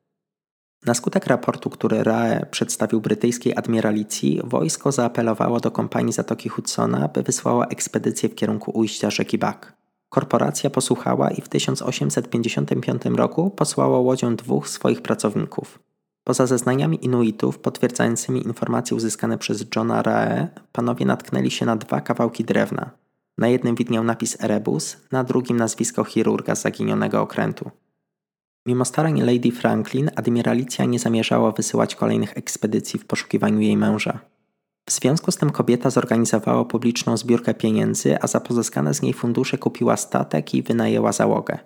Na 0.85 0.93
skutek 0.93 1.27
raportu, 1.27 1.69
który 1.69 2.03
Rae 2.03 2.45
przedstawił 2.51 3.01
brytyjskiej 3.01 3.57
admiralicji, 3.57 4.41
wojsko 4.43 4.91
zaapelowało 4.91 5.59
do 5.59 5.71
kompanii 5.71 6.13
Zatoki 6.13 6.49
Hudsona, 6.49 7.07
by 7.07 7.23
wysłała 7.23 7.67
ekspedycję 7.67 8.29
w 8.29 8.35
kierunku 8.35 8.71
ujścia 8.79 9.11
rzeki 9.11 9.37
Bak. 9.37 9.73
Korporacja 10.09 10.69
posłuchała 10.69 11.31
i 11.31 11.41
w 11.41 11.49
1855 11.49 13.05
roku 13.05 13.49
posłała 13.49 13.99
łodzią 13.99 14.35
dwóch 14.35 14.69
swoich 14.69 15.01
pracowników– 15.01 15.79
Poza 16.23 16.47
zeznaniami 16.47 17.05
Inuitów 17.05 17.59
potwierdzającymi 17.59 18.43
informacje 18.43 18.97
uzyskane 18.97 19.37
przez 19.37 19.65
Johna 19.75 20.01
Rae, 20.01 20.47
panowie 20.71 21.05
natknęli 21.05 21.51
się 21.51 21.65
na 21.65 21.75
dwa 21.75 22.01
kawałki 22.01 22.43
drewna. 22.43 22.91
Na 23.37 23.47
jednym 23.47 23.75
widniał 23.75 24.03
napis 24.03 24.43
Erebus, 24.43 24.97
na 25.11 25.23
drugim 25.23 25.57
nazwisko 25.57 26.03
chirurga 26.03 26.55
zaginionego 26.55 27.21
okrętu. 27.21 27.71
Mimo 28.65 28.85
starań 28.85 29.21
Lady 29.21 29.51
Franklin, 29.51 30.11
admiralicja 30.15 30.85
nie 30.85 30.99
zamierzała 30.99 31.51
wysyłać 31.51 31.95
kolejnych 31.95 32.37
ekspedycji 32.37 32.99
w 32.99 33.05
poszukiwaniu 33.05 33.59
jej 33.59 33.77
męża. 33.77 34.19
W 34.85 34.91
związku 34.91 35.31
z 35.31 35.37
tym 35.37 35.49
kobieta 35.49 35.89
zorganizowała 35.89 36.65
publiczną 36.65 37.17
zbiórkę 37.17 37.53
pieniędzy, 37.53 38.21
a 38.21 38.27
za 38.27 38.39
pozyskane 38.39 38.93
z 38.93 39.01
niej 39.01 39.13
fundusze 39.13 39.57
kupiła 39.57 39.97
statek 39.97 40.53
i 40.53 40.63
wynajęła 40.63 41.11
załogę. 41.11 41.59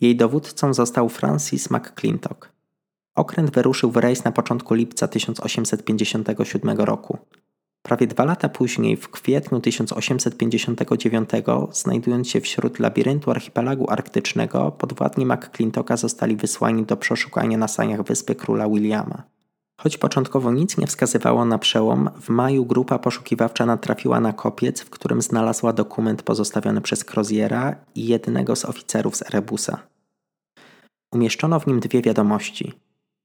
Jej 0.00 0.16
dowódcą 0.16 0.74
został 0.74 1.08
Francis 1.08 1.70
McClintock. 1.70 2.51
Okręt 3.14 3.50
wyruszył 3.50 3.90
w 3.90 3.96
rejs 3.96 4.24
na 4.24 4.32
początku 4.32 4.74
lipca 4.74 5.08
1857 5.08 6.78
roku. 6.78 7.18
Prawie 7.82 8.06
dwa 8.06 8.24
lata 8.24 8.48
później, 8.48 8.96
w 8.96 9.08
kwietniu 9.08 9.60
1859, 9.60 11.30
znajdując 11.72 12.28
się 12.28 12.40
wśród 12.40 12.78
labiryntu 12.78 13.30
archipelagu 13.30 13.90
arktycznego, 13.90 14.70
podwładni 14.70 15.26
McClintocka 15.26 15.96
zostali 15.96 16.36
wysłani 16.36 16.84
do 16.84 16.96
przeszukania 16.96 17.58
na 17.58 17.68
saniach 17.68 18.02
wyspy 18.02 18.34
króla 18.34 18.68
Williama. 18.68 19.22
Choć 19.80 19.98
początkowo 19.98 20.52
nic 20.52 20.78
nie 20.78 20.86
wskazywało 20.86 21.44
na 21.44 21.58
przełom, 21.58 22.10
w 22.20 22.28
maju 22.28 22.66
grupa 22.66 22.98
poszukiwawcza 22.98 23.66
natrafiła 23.66 24.20
na 24.20 24.32
kopiec, 24.32 24.80
w 24.80 24.90
którym 24.90 25.22
znalazła 25.22 25.72
dokument 25.72 26.22
pozostawiony 26.22 26.80
przez 26.80 27.04
Croziera 27.04 27.76
i 27.94 28.06
jednego 28.06 28.56
z 28.56 28.64
oficerów 28.64 29.16
z 29.16 29.22
Erebusa. 29.22 29.78
Umieszczono 31.12 31.60
w 31.60 31.66
nim 31.66 31.80
dwie 31.80 32.02
wiadomości– 32.02 32.72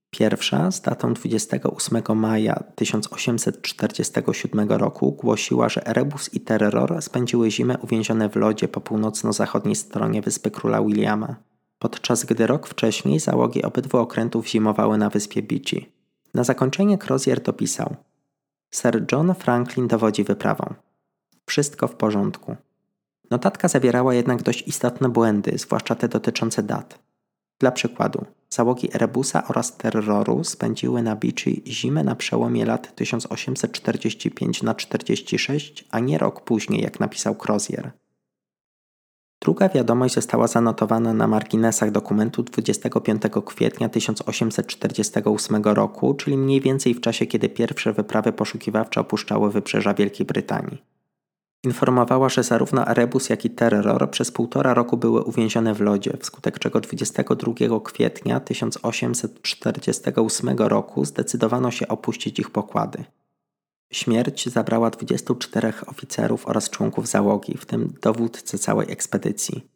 Pierwsza 0.09 0.71
z 0.71 0.81
datą 0.81 1.13
28 1.13 2.01
maja 2.15 2.63
1847 2.75 4.69
roku 4.69 5.11
głosiła, 5.11 5.69
że 5.69 5.87
Erebus 5.87 6.33
i 6.33 6.39
Terror 6.39 7.01
spędziły 7.01 7.51
zimę 7.51 7.77
uwięzione 7.77 8.29
w 8.29 8.35
lodzie 8.35 8.67
po 8.67 8.81
północno-zachodniej 8.81 9.75
stronie 9.75 10.21
wyspy 10.21 10.51
Króla 10.51 10.81
Williama, 10.81 11.35
podczas 11.79 12.25
gdy 12.25 12.47
rok 12.47 12.67
wcześniej 12.67 13.19
załogi 13.19 13.63
obydwu 13.63 13.97
okrętów 13.97 14.47
zimowały 14.47 14.97
na 14.97 15.09
wyspie 15.09 15.43
Beachy. 15.43 15.85
Na 16.33 16.43
zakończenie 16.43 16.97
Crozier 16.97 17.41
dopisał 17.41 17.95
Sir 18.71 19.05
John 19.11 19.33
Franklin 19.33 19.87
dowodzi 19.87 20.23
wyprawą. 20.23 20.73
Wszystko 21.45 21.87
w 21.87 21.95
porządku. 21.95 22.55
Notatka 23.31 23.67
zawierała 23.67 24.13
jednak 24.13 24.43
dość 24.43 24.67
istotne 24.67 25.09
błędy, 25.09 25.57
zwłaszcza 25.57 25.95
te 25.95 26.07
dotyczące 26.07 26.63
dat. 26.63 27.06
Dla 27.59 27.71
przykładu, 27.71 28.25
załogi 28.49 28.95
Erebusa 28.95 29.47
oraz 29.47 29.77
Terroru 29.77 30.43
spędziły 30.43 31.01
na 31.01 31.15
Beachy 31.15 31.61
zimę 31.67 32.03
na 32.03 32.15
przełomie 32.15 32.65
lat 32.65 32.95
1845 32.95 34.63
na 34.63 34.75
46, 34.75 35.85
a 35.91 35.99
nie 35.99 36.17
rok 36.17 36.41
później, 36.41 36.81
jak 36.81 36.99
napisał 36.99 37.35
Crozier. 37.35 37.91
Druga 39.41 39.69
wiadomość 39.69 40.13
została 40.13 40.47
zanotowana 40.47 41.13
na 41.13 41.27
marginesach 41.27 41.91
dokumentu 41.91 42.43
25 42.43 43.21
kwietnia 43.45 43.89
1848 43.89 45.63
roku, 45.63 46.13
czyli 46.13 46.37
mniej 46.37 46.61
więcej 46.61 46.93
w 46.93 47.01
czasie, 47.01 47.25
kiedy 47.25 47.49
pierwsze 47.49 47.93
wyprawy 47.93 48.33
poszukiwawcze 48.33 49.01
opuszczały 49.01 49.51
wybrzeża 49.51 49.93
Wielkiej 49.93 50.25
Brytanii. 50.25 50.96
Informowała, 51.67 52.29
że 52.29 52.43
zarówno 52.43 52.87
Erebus, 52.87 53.29
jak 53.29 53.45
i 53.45 53.49
Terror 53.49 54.09
przez 54.11 54.31
półtora 54.31 54.73
roku 54.73 54.97
były 54.97 55.23
uwięzione 55.23 55.73
w 55.73 55.81
lodzie, 55.81 56.17
wskutek 56.19 56.59
czego 56.59 56.81
22 56.81 57.53
kwietnia 57.83 58.39
1848 58.39 60.57
roku 60.57 61.05
zdecydowano 61.05 61.71
się 61.71 61.87
opuścić 61.87 62.39
ich 62.39 62.49
pokłady. 62.49 63.03
Śmierć 63.93 64.49
zabrała 64.49 64.89
24 64.89 65.73
oficerów 65.87 66.47
oraz 66.47 66.69
członków 66.69 67.07
załogi, 67.07 67.57
w 67.57 67.65
tym 67.65 67.93
dowódcę 68.01 68.57
całej 68.57 68.91
ekspedycji. 68.91 69.67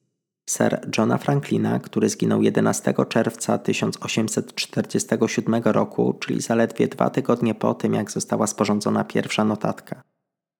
Sir 0.49 0.89
Johna 0.97 1.17
Franklina, 1.17 1.79
który 1.79 2.09
zginął 2.09 2.41
11 2.41 2.93
czerwca 3.09 3.57
1847 3.57 5.61
roku, 5.63 6.17
czyli 6.19 6.41
zaledwie 6.41 6.87
dwa 6.87 7.09
tygodnie 7.09 7.55
po 7.55 7.73
tym, 7.73 7.93
jak 7.93 8.11
została 8.11 8.47
sporządzona 8.47 9.03
pierwsza 9.03 9.45
notatka. 9.45 10.10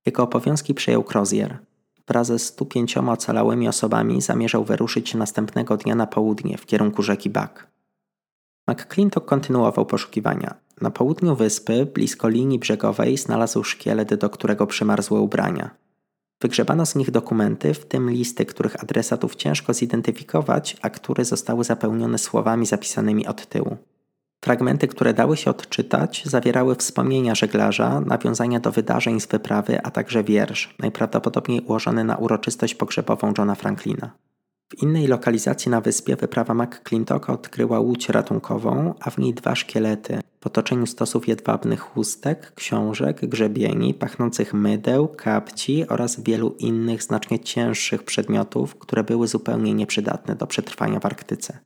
Jego 0.06 0.22
obowiązki 0.22 0.74
przejął 0.74 1.04
Crozier. 1.04 1.58
Wraz 2.08 2.26
ze 2.26 2.38
105 2.38 2.96
ocalałymi 2.96 3.68
osobami 3.68 4.22
zamierzał 4.22 4.64
wyruszyć 4.64 5.14
następnego 5.14 5.76
dnia 5.76 5.94
na 5.94 6.06
południe 6.06 6.58
w 6.58 6.66
kierunku 6.66 7.02
rzeki 7.02 7.30
Buck. 7.30 7.66
McClintock 8.68 9.26
kontynuował 9.26 9.86
poszukiwania. 9.86 10.54
Na 10.80 10.90
południu 10.90 11.36
wyspy, 11.36 11.86
blisko 11.86 12.28
linii 12.28 12.58
brzegowej, 12.58 13.16
znalazł 13.16 13.64
szkielet, 13.64 14.14
do 14.14 14.30
którego 14.30 14.66
przymarzły 14.66 15.20
ubrania. 15.20 15.70
Wygrzebano 16.40 16.86
z 16.86 16.94
nich 16.94 17.10
dokumenty, 17.10 17.74
w 17.74 17.86
tym 17.86 18.10
listy, 18.10 18.46
których 18.46 18.82
adresatów 18.82 19.34
ciężko 19.34 19.74
zidentyfikować, 19.74 20.76
a 20.82 20.90
które 20.90 21.24
zostały 21.24 21.64
zapełnione 21.64 22.18
słowami 22.18 22.66
zapisanymi 22.66 23.26
od 23.26 23.46
tyłu. 23.46 23.76
Fragmenty, 24.44 24.88
które 24.88 25.14
dały 25.14 25.36
się 25.36 25.50
odczytać, 25.50 26.22
zawierały 26.24 26.76
wspomnienia 26.76 27.34
żeglarza, 27.34 28.00
nawiązania 28.00 28.60
do 28.60 28.72
wydarzeń 28.72 29.20
z 29.20 29.26
wyprawy, 29.26 29.82
a 29.82 29.90
także 29.90 30.24
wiersz, 30.24 30.74
najprawdopodobniej 30.78 31.60
ułożony 31.60 32.04
na 32.04 32.16
uroczystość 32.16 32.74
pogrzebową 32.74 33.32
Johna 33.38 33.54
Franklina. 33.54 34.10
W 34.68 34.82
innej 34.82 35.06
lokalizacji 35.06 35.70
na 35.70 35.80
wyspie 35.80 36.16
wyprawa 36.16 36.54
McClintocka 36.54 37.32
odkryła 37.32 37.80
łódź 37.80 38.08
ratunkową, 38.08 38.94
a 39.00 39.10
w 39.10 39.18
niej 39.18 39.34
dwa 39.34 39.54
szkielety 39.54 40.20
w 40.40 40.46
otoczeniu 40.46 40.86
stosów 40.86 41.28
jedwabnych 41.28 41.80
chustek, 41.80 42.52
książek, 42.54 43.26
grzebieni, 43.26 43.94
pachnących 43.94 44.54
mydeł, 44.54 45.08
kapci 45.08 45.88
oraz 45.88 46.20
wielu 46.20 46.54
innych 46.58 47.02
znacznie 47.02 47.38
cięższych 47.38 48.02
przedmiotów, 48.02 48.74
które 48.74 49.04
były 49.04 49.28
zupełnie 49.28 49.74
nieprzydatne 49.74 50.36
do 50.36 50.46
przetrwania 50.46 51.00
w 51.00 51.06
Arktyce. 51.06 51.58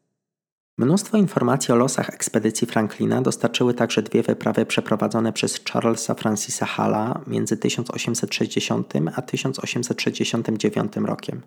Mnóstwo 0.78 1.16
informacji 1.16 1.73
o 1.73 1.76
losach 1.76 2.11
ekspedycji 2.11 2.66
Franklina 2.66 3.23
dostarczyły 3.23 3.75
także 3.75 4.02
dwie 4.02 4.23
wyprawy 4.23 4.66
przeprowadzone 4.66 5.33
przez 5.33 5.61
Charlesa 5.73 6.14
Francisa 6.14 6.66
Halla 6.66 7.21
między 7.26 7.56
1860 7.56 8.92
a 9.14 9.23
1869 9.23 10.97
rokiem. 10.97 11.42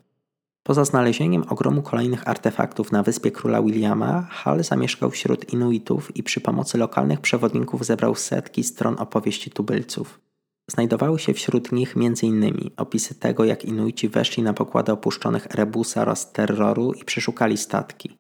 Poza 0.63 0.85
znalezieniem 0.85 1.43
ogromu 1.49 1.81
kolejnych 1.81 2.27
artefaktów 2.27 2.91
na 2.91 3.03
wyspie 3.03 3.31
króla 3.31 3.61
Williama, 3.61 4.27
Hall 4.31 4.63
zamieszkał 4.63 5.11
wśród 5.11 5.53
Inuitów 5.53 6.17
i 6.17 6.23
przy 6.23 6.41
pomocy 6.41 6.77
lokalnych 6.77 7.21
przewodników 7.21 7.85
zebrał 7.85 8.15
setki 8.15 8.63
stron 8.63 8.95
opowieści 8.99 9.51
tubylców. 9.51 10.19
Znajdowały 10.71 11.19
się 11.19 11.33
wśród 11.33 11.71
nich 11.71 11.95
m.in. 11.97 12.69
opisy 12.77 13.15
tego, 13.15 13.45
jak 13.45 13.65
Inuici 13.65 14.09
weszli 14.09 14.43
na 14.43 14.53
pokłady 14.53 14.91
opuszczonych 14.91 15.47
Erebusa 15.51 16.01
oraz 16.01 16.31
Terroru 16.31 16.93
i 16.93 17.03
przeszukali 17.03 17.57
statki. 17.57 18.18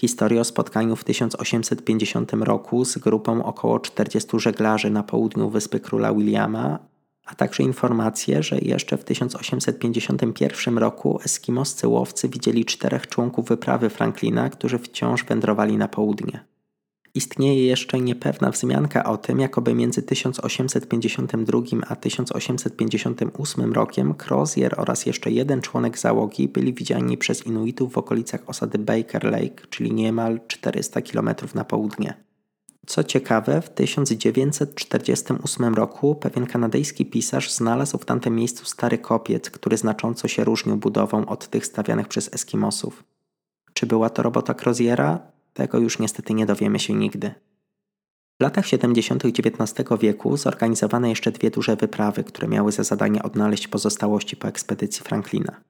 Historię 0.00 0.40
o 0.40 0.44
spotkaniu 0.44 0.96
w 0.96 1.04
1850 1.04 2.32
roku 2.32 2.84
z 2.84 2.98
grupą 2.98 3.44
około 3.44 3.80
40 3.80 4.28
żeglarzy 4.38 4.90
na 4.90 5.02
południu 5.02 5.50
wyspy 5.50 5.80
króla 5.80 6.14
Williama 6.14 6.92
a 7.26 7.34
także 7.34 7.62
informacje, 7.62 8.42
że 8.42 8.58
jeszcze 8.58 8.96
w 8.96 9.04
1851 9.04 10.78
roku 10.78 11.20
eskimoscy 11.24 11.88
łowcy 11.88 12.28
widzieli 12.28 12.64
czterech 12.64 13.06
członków 13.06 13.48
wyprawy 13.48 13.90
Franklina, 13.90 14.50
którzy 14.50 14.78
wciąż 14.78 15.24
wędrowali 15.24 15.76
na 15.76 15.88
południe. 15.88 16.51
Istnieje 17.14 17.66
jeszcze 17.66 18.00
niepewna 18.00 18.50
wzmianka 18.50 19.04
o 19.04 19.16
tym, 19.16 19.40
jakoby 19.40 19.74
między 19.74 20.02
1852 20.02 21.60
a 21.88 21.96
1858 21.96 23.72
rokiem 23.72 24.14
Crozier 24.14 24.80
oraz 24.80 25.06
jeszcze 25.06 25.30
jeden 25.30 25.60
członek 25.60 25.98
załogi 25.98 26.48
byli 26.48 26.74
widziani 26.74 27.18
przez 27.18 27.46
Inuitów 27.46 27.92
w 27.92 27.98
okolicach 27.98 28.40
osady 28.46 28.78
Baker 28.78 29.24
Lake, 29.24 29.66
czyli 29.70 29.92
niemal 29.92 30.40
400 30.48 31.02
km 31.02 31.30
na 31.54 31.64
południe. 31.64 32.14
Co 32.86 33.04
ciekawe, 33.04 33.62
w 33.62 33.70
1948 33.70 35.74
roku 35.74 36.14
pewien 36.14 36.46
kanadyjski 36.46 37.06
pisarz 37.06 37.52
znalazł 37.52 37.98
w 37.98 38.04
tamtym 38.04 38.36
miejscu 38.36 38.64
stary 38.64 38.98
kopiec, 38.98 39.50
który 39.50 39.76
znacząco 39.76 40.28
się 40.28 40.44
różnił 40.44 40.76
budową 40.76 41.26
od 41.26 41.48
tych 41.48 41.66
stawianych 41.66 42.08
przez 42.08 42.34
Eskimosów. 42.34 43.04
Czy 43.72 43.86
była 43.86 44.10
to 44.10 44.22
robota 44.22 44.54
Croziera? 44.54 45.31
Tego 45.52 45.78
już 45.78 45.98
niestety 45.98 46.34
nie 46.34 46.46
dowiemy 46.46 46.78
się 46.78 46.94
nigdy. 46.94 47.34
W 48.40 48.42
latach 48.42 48.66
70. 48.66 49.24
XIX 49.24 49.88
wieku 50.00 50.36
zorganizowano 50.36 51.06
jeszcze 51.06 51.32
dwie 51.32 51.50
duże 51.50 51.76
wyprawy, 51.76 52.24
które 52.24 52.48
miały 52.48 52.72
za 52.72 52.84
zadanie 52.84 53.22
odnaleźć 53.22 53.68
pozostałości 53.68 54.36
po 54.36 54.48
ekspedycji 54.48 55.04
Franklina. 55.04 55.60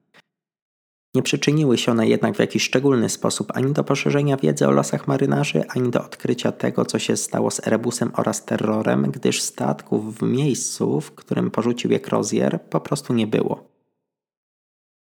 Nie 1.15 1.23
przyczyniły 1.23 1.79
się 1.79 1.93
one 1.93 2.09
jednak 2.09 2.37
w 2.37 2.39
jakiś 2.39 2.63
szczególny 2.63 3.09
sposób 3.09 3.53
ani 3.55 3.73
do 3.73 3.85
poszerzenia 3.85 4.37
wiedzy 4.37 4.69
o 4.69 4.71
losach 4.71 5.09
marynarzy, 5.09 5.65
ani 5.69 5.91
do 5.91 6.05
odkrycia 6.05 6.53
tego, 6.53 6.85
co 6.85 6.99
się 6.99 7.17
stało 7.17 7.51
z 7.51 7.67
Erebusem 7.67 8.11
oraz 8.17 8.45
Terrorem, 8.45 9.11
gdyż 9.11 9.43
statków 9.43 10.19
w 10.19 10.23
miejscu, 10.23 11.01
w 11.01 11.13
którym 11.13 11.51
porzucił 11.51 11.91
je 11.91 12.01
Crozier, 12.01 12.61
po 12.71 12.81
prostu 12.81 13.15
nie 13.15 13.27
było. 13.27 13.69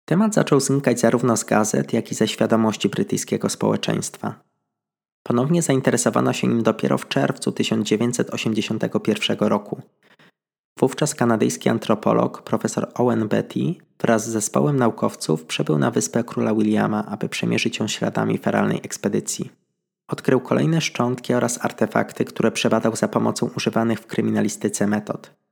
Temat 0.06 0.34
zaczął 0.34 0.60
znikać 0.60 1.00
zarówno 1.00 1.38
z 1.38 1.44
gazet, 1.44 1.94
jak 1.94 2.12
i 2.12 2.16
ze 2.16 2.28
świadomości 2.28 2.90
brytyjskiego 2.90 3.50
społeczeństwa. 3.50 4.55
Ponownie 5.28 5.62
zainteresowano 5.62 6.34
się 6.34 6.48
nim 6.48 6.64
dopiero 6.64 6.98
w 6.98 7.08
czerwcu 7.08 7.52
1981 7.52 9.38
roku. 9.40 9.82
Wówczas 10.80 11.16
kanadyjski 11.16 11.70
antropolog 11.70 12.42
profesor 12.42 12.92
Owen 12.94 13.28
Betty 13.28 13.76
wraz 14.00 14.26
z 14.26 14.30
zespołem 14.30 14.78
naukowców 14.78 15.46
przybył 15.46 15.78
na 15.78 15.92
wyspę 15.92 16.24
Króla 16.24 16.56
Williama, 16.56 17.06
aby 17.06 17.30
przemierzyć 17.30 17.80
ją 17.80 17.88
śladami 17.88 18.38
feralnej 18.38 18.78
ekspedycji. 18.84 19.52
Odkrył 20.08 20.40
kolejne 20.40 20.82
szczątki 20.82 21.34
oraz 21.34 21.66
artefakty, 21.66 22.26
które 22.26 22.52
przebadał 22.52 22.96
za 22.96 23.08
pomocą 23.08 23.50
używanych 23.58 24.00
w 24.00 24.08
kryminalistyce 24.08 24.88
metod. 24.88 25.45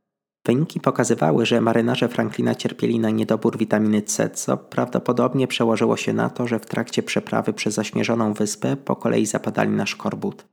Wyniki 0.46 0.80
pokazywały, 0.80 1.46
że 1.46 1.62
marynarze 1.62 2.10
Franklina 2.10 2.56
cierpieli 2.56 3.00
na 3.00 3.10
niedobór 3.10 3.58
witaminy 3.58 4.02
C, 4.02 4.30
co 4.30 4.58
prawdopodobnie 4.58 5.48
przełożyło 5.48 5.98
się 5.98 6.14
na 6.14 6.30
to, 6.30 6.48
że 6.48 6.60
w 6.60 6.66
trakcie 6.66 7.04
przeprawy 7.04 7.54
przez 7.54 7.74
zaśnieżoną 7.74 8.34
wyspę 8.34 8.78
po 8.78 8.96
kolei 8.96 9.26
zapadali 9.26 9.70
na 9.70 9.86
szkorbut. 9.86 10.46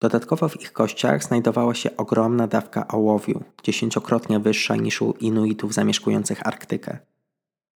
Dodatkowo 0.00 0.48
w 0.48 0.60
ich 0.60 0.72
kościach 0.72 1.24
znajdowała 1.24 1.74
się 1.74 1.96
ogromna 1.96 2.46
dawka 2.46 2.88
ołowiu, 2.88 3.42
dziesięciokrotnie 3.62 4.40
wyższa 4.40 4.76
niż 4.76 5.02
u 5.02 5.12
Inuitów 5.20 5.74
zamieszkujących 5.74 6.46
Arktykę. 6.46 6.98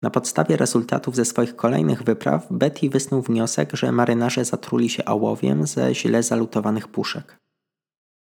Na 0.01 0.09
podstawie 0.09 0.57
rezultatów 0.57 1.15
ze 1.15 1.25
swoich 1.25 1.55
kolejnych 1.55 2.03
wypraw 2.03 2.47
Betty 2.51 2.89
wysnuł 2.89 3.21
wniosek, 3.21 3.69
że 3.73 3.91
marynarze 3.91 4.45
zatruli 4.45 4.89
się 4.89 5.05
ołowiem 5.05 5.67
ze 5.67 5.95
źle 5.95 6.23
zalutowanych 6.23 6.87
puszek. 6.87 7.42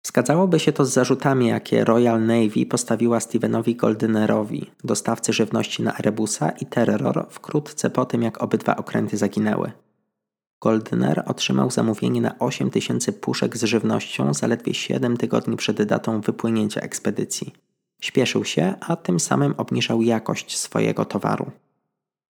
Zgadzałoby 0.09 0.59
się 0.59 0.73
to 0.73 0.85
z 0.85 0.92
zarzutami, 0.92 1.47
jakie 1.47 1.85
Royal 1.85 2.27
Navy 2.27 2.66
postawiła 2.66 3.21
Stevenowi 3.21 3.77
Goldenerowi, 3.77 4.71
dostawcy 4.85 5.33
żywności 5.33 5.83
na 5.83 5.99
Erebusa 5.99 6.51
i 6.51 6.66
Terror, 6.66 7.27
wkrótce 7.31 7.90
po 7.90 8.05
tym, 8.05 8.23
jak 8.23 8.42
obydwa 8.42 8.77
okręty 8.77 9.16
zaginęły. 9.16 9.73
Goldner 10.61 11.23
otrzymał 11.27 11.71
zamówienie 11.71 12.21
na 12.21 12.38
8 12.38 12.71
tysięcy 12.71 13.12
puszek 13.12 13.57
z 13.57 13.64
żywnością 13.64 14.35
zaledwie 14.35 14.75
7 14.75 15.16
tygodni 15.16 15.57
przed 15.57 15.83
datą 15.83 16.21
wypłynięcia 16.21 16.81
ekspedycji. 16.81 17.53
Śpieszył 18.01 18.44
się, 18.44 18.75
a 18.81 18.97
tym 18.97 19.21
samym 19.21 19.55
obniżał 19.57 20.03
jakość 20.03 20.59
swojego 20.59 21.05
towaru. 21.05 21.51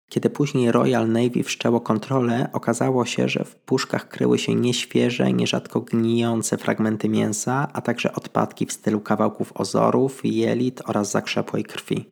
Kiedy 0.09 0.29
później 0.29 0.71
Royal 0.71 1.11
Navy 1.11 1.43
wszczęło 1.43 1.81
kontrolę, 1.81 2.49
okazało 2.53 3.05
się, 3.05 3.29
że 3.29 3.43
w 3.43 3.55
puszkach 3.55 4.07
kryły 4.07 4.39
się 4.39 4.55
nieświeże, 4.55 5.33
nierzadko 5.33 5.81
gnijące 5.81 6.57
fragmenty 6.57 7.09
mięsa, 7.09 7.67
a 7.73 7.81
także 7.81 8.13
odpadki 8.13 8.65
w 8.65 8.71
stylu 8.71 8.99
kawałków 8.99 9.51
ozorów, 9.55 10.21
jelit 10.23 10.81
oraz 10.85 11.11
zakrzepłej 11.11 11.63
krwi. 11.63 12.09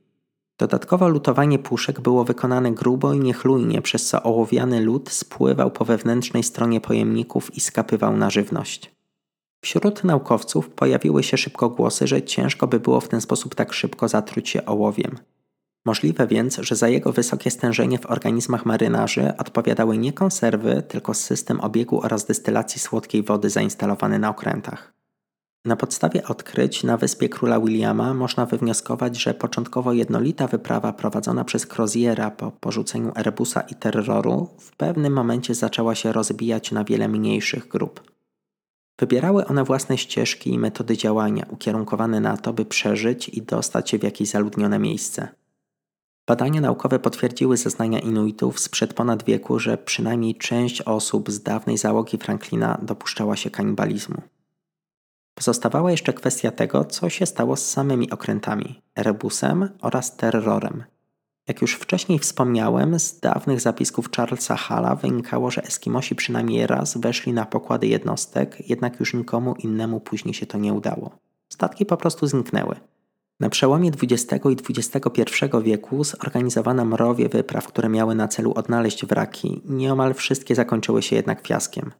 Dodatkowo 0.57 1.09
lutowanie 1.09 1.59
puszek 1.59 2.01
było 2.01 2.23
wykonane 2.23 2.71
grubo 2.71 3.13
i 3.13 3.19
niechlujnie, 3.19 3.81
przez 3.81 4.07
co 4.07 4.23
ołowiany 4.23 4.81
lód 4.81 5.09
spływał 5.09 5.71
po 5.71 5.85
wewnętrznej 5.85 6.43
stronie 6.43 6.81
pojemników 6.81 7.57
i 7.57 7.59
skapywał 7.59 8.17
na 8.17 8.29
żywność. 8.29 8.91
Wśród 9.61 10.03
naukowców 10.03 10.69
pojawiły 10.69 11.23
się 11.23 11.37
szybko 11.37 11.69
głosy, 11.69 12.07
że 12.07 12.23
ciężko 12.23 12.67
by 12.67 12.79
było 12.79 13.01
w 13.01 13.07
ten 13.07 13.21
sposób 13.21 13.55
tak 13.55 13.73
szybko 13.73 14.07
zatruć 14.07 14.49
się 14.49 14.65
ołowiem. 14.65 15.17
Możliwe 15.85 16.27
więc, 16.27 16.55
że 16.55 16.75
za 16.75 16.87
jego 16.87 17.11
wysokie 17.11 17.51
stężenie 17.51 17.99
w 17.99 18.05
organizmach 18.05 18.65
marynarzy 18.65 19.33
odpowiadały 19.37 19.97
nie 19.97 20.13
konserwy, 20.13 20.83
tylko 20.87 21.13
system 21.13 21.59
obiegu 21.59 22.01
oraz 22.01 22.25
destylacji 22.25 22.81
słodkiej 22.81 23.23
wody 23.23 23.49
zainstalowany 23.49 24.19
na 24.19 24.29
okrętach. 24.29 24.93
Na 25.65 25.75
podstawie 25.75 26.23
odkryć 26.23 26.83
na 26.83 26.97
wyspie 26.97 27.29
króla 27.29 27.59
Williama 27.59 28.13
można 28.13 28.45
wywnioskować, 28.45 29.21
że 29.21 29.33
początkowo 29.33 29.93
jednolita 29.93 30.47
wyprawa 30.47 30.93
prowadzona 30.93 31.43
przez 31.43 31.65
Croziera 31.65 32.31
po 32.31 32.51
porzuceniu 32.51 33.11
Erebusa 33.15 33.61
i 33.61 33.75
Terroru 33.75 34.49
w 34.59 34.75
pewnym 34.75 35.13
momencie 35.13 35.55
zaczęła 35.55 35.95
się 35.95 36.11
rozbijać 36.11 36.71
na 36.71 36.83
wiele 36.83 37.07
mniejszych 37.07 37.67
grup. 37.67 38.11
Wybierały 38.99 39.45
one 39.45 39.63
własne 39.63 39.97
ścieżki 39.97 40.53
i 40.53 40.59
metody 40.59 40.97
działania 40.97 41.45
ukierunkowane 41.49 42.19
na 42.19 42.37
to, 42.37 42.53
by 42.53 42.65
przeżyć 42.65 43.29
i 43.29 43.41
dostać 43.41 43.89
się 43.89 43.99
w 43.99 44.03
jakieś 44.03 44.29
zaludnione 44.29 44.79
miejsce. 44.79 45.44
Badania 46.27 46.61
naukowe 46.61 46.99
potwierdziły 46.99 47.57
zeznania 47.57 47.99
Inuitów 47.99 48.59
sprzed 48.59 48.93
ponad 48.93 49.23
wieku, 49.23 49.59
że 49.59 49.77
przynajmniej 49.77 50.35
część 50.35 50.81
osób 50.81 51.31
z 51.31 51.43
dawnej 51.43 51.77
załogi 51.77 52.17
Franklina 52.17 52.77
dopuszczała 52.81 53.35
się 53.35 53.49
kanibalizmu. 53.49 54.21
Pozostawała 55.35 55.91
jeszcze 55.91 56.13
kwestia 56.13 56.51
tego, 56.51 56.85
co 56.85 57.09
się 57.09 57.25
stało 57.25 57.55
z 57.55 57.65
samymi 57.65 58.11
okrętami, 58.11 58.81
rebusem 58.95 59.69
oraz 59.81 60.17
terrorem. 60.17 60.83
Jak 61.47 61.61
już 61.61 61.75
wcześniej 61.75 62.19
wspomniałem, 62.19 62.99
z 62.99 63.19
dawnych 63.19 63.61
zapisków 63.61 64.09
Charlesa 64.15 64.55
Halla 64.55 64.95
wynikało, 64.95 65.51
że 65.51 65.63
Eskimosi 65.63 66.15
przynajmniej 66.15 66.67
raz 66.67 66.97
weszli 66.97 67.33
na 67.33 67.45
pokłady 67.45 67.87
jednostek, 67.87 68.69
jednak 68.69 68.99
już 68.99 69.13
nikomu 69.13 69.55
innemu 69.55 69.99
później 69.99 70.33
się 70.33 70.45
to 70.45 70.57
nie 70.57 70.73
udało. 70.73 71.11
Statki 71.49 71.85
po 71.85 71.97
prostu 71.97 72.27
zniknęły. 72.27 72.75
Na 73.39 73.49
przełomie 73.49 73.91
XX 74.03 74.45
i 74.45 74.57
XXI 74.69 75.25
wieku 75.63 76.03
zorganizowano 76.03 76.85
mrowie 76.85 77.29
wypraw, 77.29 77.67
które 77.67 77.89
miały 77.89 78.15
na 78.15 78.27
celu 78.27 78.53
odnaleźć 78.53 79.05
wraki. 79.05 79.61
Nieomal 79.65 80.13
wszystkie 80.13 80.55
zakończyły 80.55 81.01
się 81.01 81.15
jednak 81.15 81.47
fiaskiem. 81.47 81.91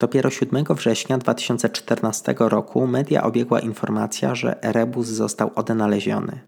Dopiero 0.00 0.30
7 0.30 0.64
września 0.70 1.18
2014 1.18 2.34
roku 2.38 2.86
media 2.86 3.22
obiegła 3.22 3.60
informacja, 3.60 4.34
że 4.34 4.64
Erebus 4.64 5.06
został 5.06 5.50
odnaleziony. 5.54 6.40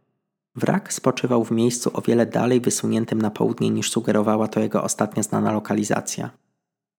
Wrak 0.56 0.92
spoczywał 0.92 1.44
w 1.44 1.50
miejscu 1.50 1.90
o 1.94 2.00
wiele 2.00 2.26
dalej 2.26 2.60
wysuniętym 2.60 3.22
na 3.22 3.30
południe 3.30 3.70
niż 3.70 3.90
sugerowała 3.90 4.48
to 4.48 4.60
jego 4.60 4.82
ostatnia 4.82 5.22
znana 5.22 5.52
lokalizacja. 5.52 6.30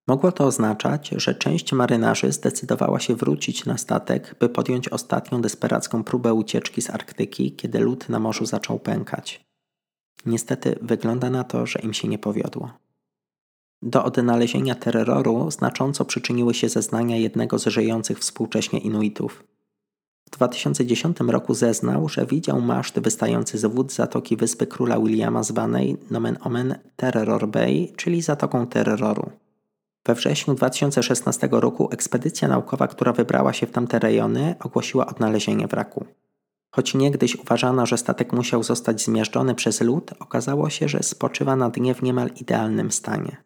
Mogło 0.07 0.31
to 0.31 0.45
oznaczać, 0.45 1.09
że 1.09 1.35
część 1.35 1.73
marynarzy 1.73 2.31
zdecydowała 2.31 2.99
się 2.99 3.15
wrócić 3.15 3.65
na 3.65 3.77
statek, 3.77 4.35
by 4.39 4.49
podjąć 4.49 4.89
ostatnią 4.89 5.41
desperacką 5.41 6.03
próbę 6.03 6.33
ucieczki 6.33 6.81
z 6.81 6.89
Arktyki, 6.89 7.55
kiedy 7.55 7.79
lód 7.79 8.09
na 8.09 8.19
morzu 8.19 8.45
zaczął 8.45 8.79
pękać. 8.79 9.45
Niestety 10.25 10.79
wygląda 10.81 11.29
na 11.29 11.43
to, 11.43 11.65
że 11.65 11.79
im 11.79 11.93
się 11.93 12.07
nie 12.07 12.17
powiodło. 12.17 12.71
Do 13.81 14.03
odnalezienia 14.03 14.75
terroru 14.75 15.51
znacząco 15.51 16.05
przyczyniły 16.05 16.53
się 16.53 16.69
zeznania 16.69 17.17
jednego 17.17 17.59
z 17.59 17.65
żyjących 17.65 18.19
współcześnie 18.19 18.79
Inuitów. 18.79 19.43
W 20.27 20.29
2010 20.29 21.17
roku 21.19 21.53
zeznał, 21.53 22.09
że 22.09 22.25
widział 22.25 22.61
maszt 22.61 22.99
wystający 22.99 23.57
z 23.57 23.65
wód 23.65 23.93
zatoki 23.93 24.37
wyspy 24.37 24.67
króla 24.67 24.99
Williama 24.99 25.43
zwanej 25.43 25.97
nomen 26.11 26.37
omen 26.41 26.75
Terror 26.95 27.47
Bay, 27.47 27.93
czyli 27.95 28.21
Zatoką 28.21 28.67
Terroru. 28.67 29.44
We 30.05 30.15
wrześniu 30.15 30.53
2016 30.53 31.49
roku 31.51 31.89
ekspedycja 31.91 32.47
naukowa, 32.47 32.87
która 32.87 33.13
wybrała 33.13 33.53
się 33.53 33.67
w 33.67 33.71
tamte 33.71 33.99
rejony, 33.99 34.55
ogłosiła 34.59 35.05
odnalezienie 35.05 35.67
wraku. 35.67 36.05
Choć 36.71 36.93
niegdyś 36.93 37.35
uważano, 37.35 37.85
że 37.85 37.97
statek 37.97 38.33
musiał 38.33 38.63
zostać 38.63 39.01
zmiażdżony 39.01 39.55
przez 39.55 39.81
lód, 39.81 40.11
okazało 40.19 40.69
się, 40.69 40.87
że 40.87 41.03
spoczywa 41.03 41.55
na 41.55 41.69
dnie 41.69 41.95
w 41.95 42.03
niemal 42.03 42.29
idealnym 42.41 42.91
stanie. 42.91 43.37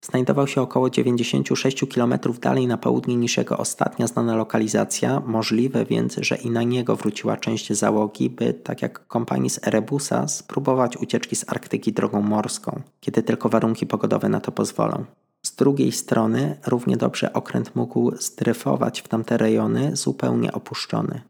Znajdował 0.00 0.46
się 0.46 0.62
około 0.62 0.90
96 0.90 1.84
km 1.94 2.14
dalej 2.40 2.66
na 2.66 2.78
południe 2.78 3.16
niż 3.16 3.36
jego 3.36 3.58
ostatnia 3.58 4.06
znana 4.06 4.36
lokalizacja, 4.36 5.22
możliwe 5.26 5.84
więc, 5.84 6.16
że 6.16 6.36
i 6.36 6.50
na 6.50 6.62
niego 6.62 6.96
wróciła 6.96 7.36
część 7.36 7.72
załogi, 7.72 8.30
by, 8.30 8.54
tak 8.54 8.82
jak 8.82 9.06
kompanii 9.06 9.50
z 9.50 9.66
Erebusa, 9.66 10.28
spróbować 10.28 10.96
ucieczki 10.96 11.36
z 11.36 11.48
Arktyki 11.48 11.92
drogą 11.92 12.22
morską, 12.22 12.82
kiedy 13.00 13.22
tylko 13.22 13.48
warunki 13.48 13.86
pogodowe 13.86 14.28
na 14.28 14.40
to 14.40 14.52
pozwolą. 14.52 15.04
Z 15.42 15.54
drugiej 15.54 15.92
strony 15.92 16.56
równie 16.66 16.96
dobrze 16.96 17.32
okręt 17.32 17.76
mógł 17.76 18.16
zdryfować 18.16 19.00
w 19.00 19.08
tamte 19.08 19.36
rejony 19.36 19.96
zupełnie 19.96 20.52
opuszczony. 20.52 21.20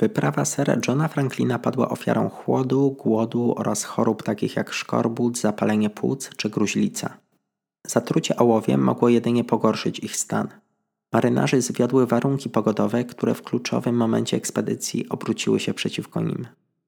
Wyprawa 0.00 0.44
sera 0.44 0.76
Johna 0.88 1.08
Franklina 1.08 1.58
padła 1.58 1.88
ofiarą 1.88 2.28
chłodu, 2.28 2.90
głodu 2.90 3.54
oraz 3.56 3.84
chorób 3.84 4.22
takich 4.22 4.56
jak 4.56 4.72
szkorbut, 4.72 5.38
zapalenie 5.38 5.90
płuc 5.90 6.30
czy 6.36 6.50
gruźlica. 6.50 7.23
Zatrucie 7.86 8.36
ołowiem 8.36 8.80
mogło 8.80 9.08
jedynie 9.08 9.44
pogorszyć 9.44 9.98
ich 9.98 10.16
stan. 10.16 10.48
Marynarze 11.12 11.60
zwiodły 11.60 12.06
warunki 12.06 12.50
pogodowe, 12.50 13.04
które 13.04 13.34
w 13.34 13.42
kluczowym 13.42 13.96
momencie 13.96 14.36
ekspedycji 14.36 15.08
obróciły 15.08 15.60
się 15.60 15.74
przeciwko 15.74 16.20
nim. 16.20 16.46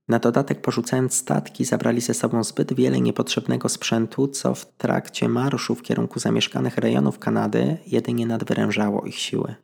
Na 0.09 0.19
dodatek 0.19 0.61
porzucając 0.61 1.15
statki 1.15 1.65
zabrali 1.65 2.01
ze 2.01 2.15
sobą 2.15 2.45
zbyt 2.45 2.75
wiele 2.75 3.01
niepotrzebnego 3.01 3.69
sprzętu, 3.69 4.29
co 4.29 4.55
w 4.55 4.67
trakcie 4.67 5.29
marszu 5.29 5.75
w 5.75 5.83
kierunku 5.83 6.19
zamieszkanych 6.19 6.79
rejonów 6.79 7.19
Kanady 7.19 7.79
jedynie 7.87 8.27
nadwyrężało 8.27 9.05
ich 9.05 9.19
siły. 9.19 9.55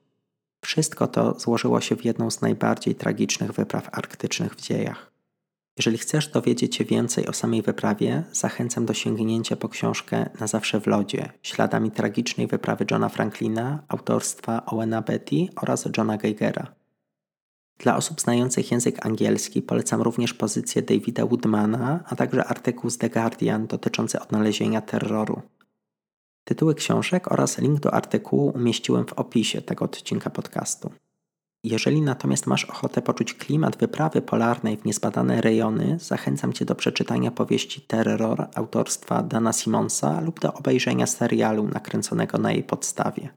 Wszystko 0.64 1.07
to 1.07 1.38
złożyło 1.38 1.81
się 1.81 1.97
w 1.97 2.05
jedną 2.05 2.31
z 2.31 2.40
najbardziej 2.40 2.95
tragicznych 2.95 3.53
wypraw 3.53 3.88
arktycznych 3.92 4.55
w 4.55 4.61
dziejach. 4.61 5.12
Jeżeli 5.76 5.98
chcesz 5.98 6.28
dowiedzieć 6.28 6.76
się 6.76 6.85
więcej 6.85 7.26
o 7.26 7.32
samej 7.32 7.62
wyprawie, 7.62 8.22
zachęcam 8.32 8.87
do 8.87 8.94
sięgnięcia 8.94 9.56
po 9.56 9.68
książkę 9.68 10.30
Na 10.40 10.46
zawsze 10.46 10.80
w 10.80 10.87
lodzie, 10.87 11.32
śladami 11.42 11.90
tragicznej 11.90 12.46
wyprawy 12.46 12.85
Johna 12.90 13.08
Franklina, 13.08 13.82
autorstwa 13.88 14.66
Owena 14.66 15.02
Betty 15.02 15.48
oraz 15.56 15.88
Johna 15.96 16.16
Geigera. 16.16 16.74
Dla 17.78 17.96
osób 17.96 18.20
znających 18.20 18.70
język 18.70 19.06
angielski 19.06 19.62
polecam 19.62 20.02
również 20.02 20.35
pozycję 20.35 20.82
Davida 20.82 21.26
Woodmana, 21.26 22.04
a 22.06 22.16
także 22.16 22.44
artykuł 22.44 22.90
z 22.90 22.98
The 22.98 23.11
Guardian 23.11 23.66
dotyczący 23.66 24.20
odnalezienia 24.20 24.80
terroru. 24.80 25.42
Tytuły 26.44 26.74
książek 26.74 27.32
oraz 27.32 27.58
link 27.58 27.80
do 27.80 27.94
artykułu 27.94 28.52
umieściłem 28.54 29.06
w 29.06 29.12
opisie 29.12 29.62
tego 29.62 29.85
odcinka 29.85 30.30
podcastu. 30.30 30.92
Jeżeli 31.64 32.03
natomiast 32.03 32.46
masz 32.46 32.64
ochotę 32.64 33.03
poczuć 33.03 33.35
klimat 33.35 33.77
wyprawy 33.77 34.22
polarnej 34.22 34.77
w 34.77 34.85
niezbadane 34.85 35.40
rejony, 35.40 35.98
zachęcam 36.01 36.53
Cię 36.53 36.64
do 36.64 36.75
przeczytania 36.75 37.31
powieści 37.31 37.81
Terror 37.81 38.48
autorstwa 38.55 39.22
Dana 39.22 39.53
Simonsa 39.53 40.20
lub 40.20 40.40
do 40.40 40.55
obejrzenia 40.55 41.07
serialu 41.07 41.68
nakręconego 41.68 42.38
na 42.38 42.53
jej 42.53 42.62
podstawie. 42.64 43.29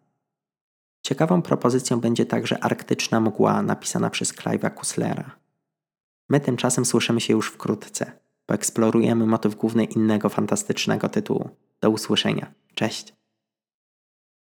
Ciekawą 1.02 1.42
propozycją 1.42 2.00
będzie 2.00 2.26
także 2.26 2.64
Arktyczna 2.64 3.20
Mgła 3.20 3.62
napisana 3.62 4.10
przez 4.10 4.34
Clive'a 4.34 4.74
Kuslera. 4.74 5.36
My 6.30 6.40
tymczasem 6.40 6.86
słyszymy 6.86 7.22
się 7.22 7.34
już 7.34 7.48
wkrótce. 7.48 8.12
Poeksplorujemy 8.46 9.26
motyw 9.26 9.56
główny 9.56 9.84
innego 9.84 10.30
fantastycznego 10.30 11.10
tytułu. 11.10 11.50
Do 11.82 11.90
usłyszenia. 11.90 12.54
Cześć! 12.76 13.25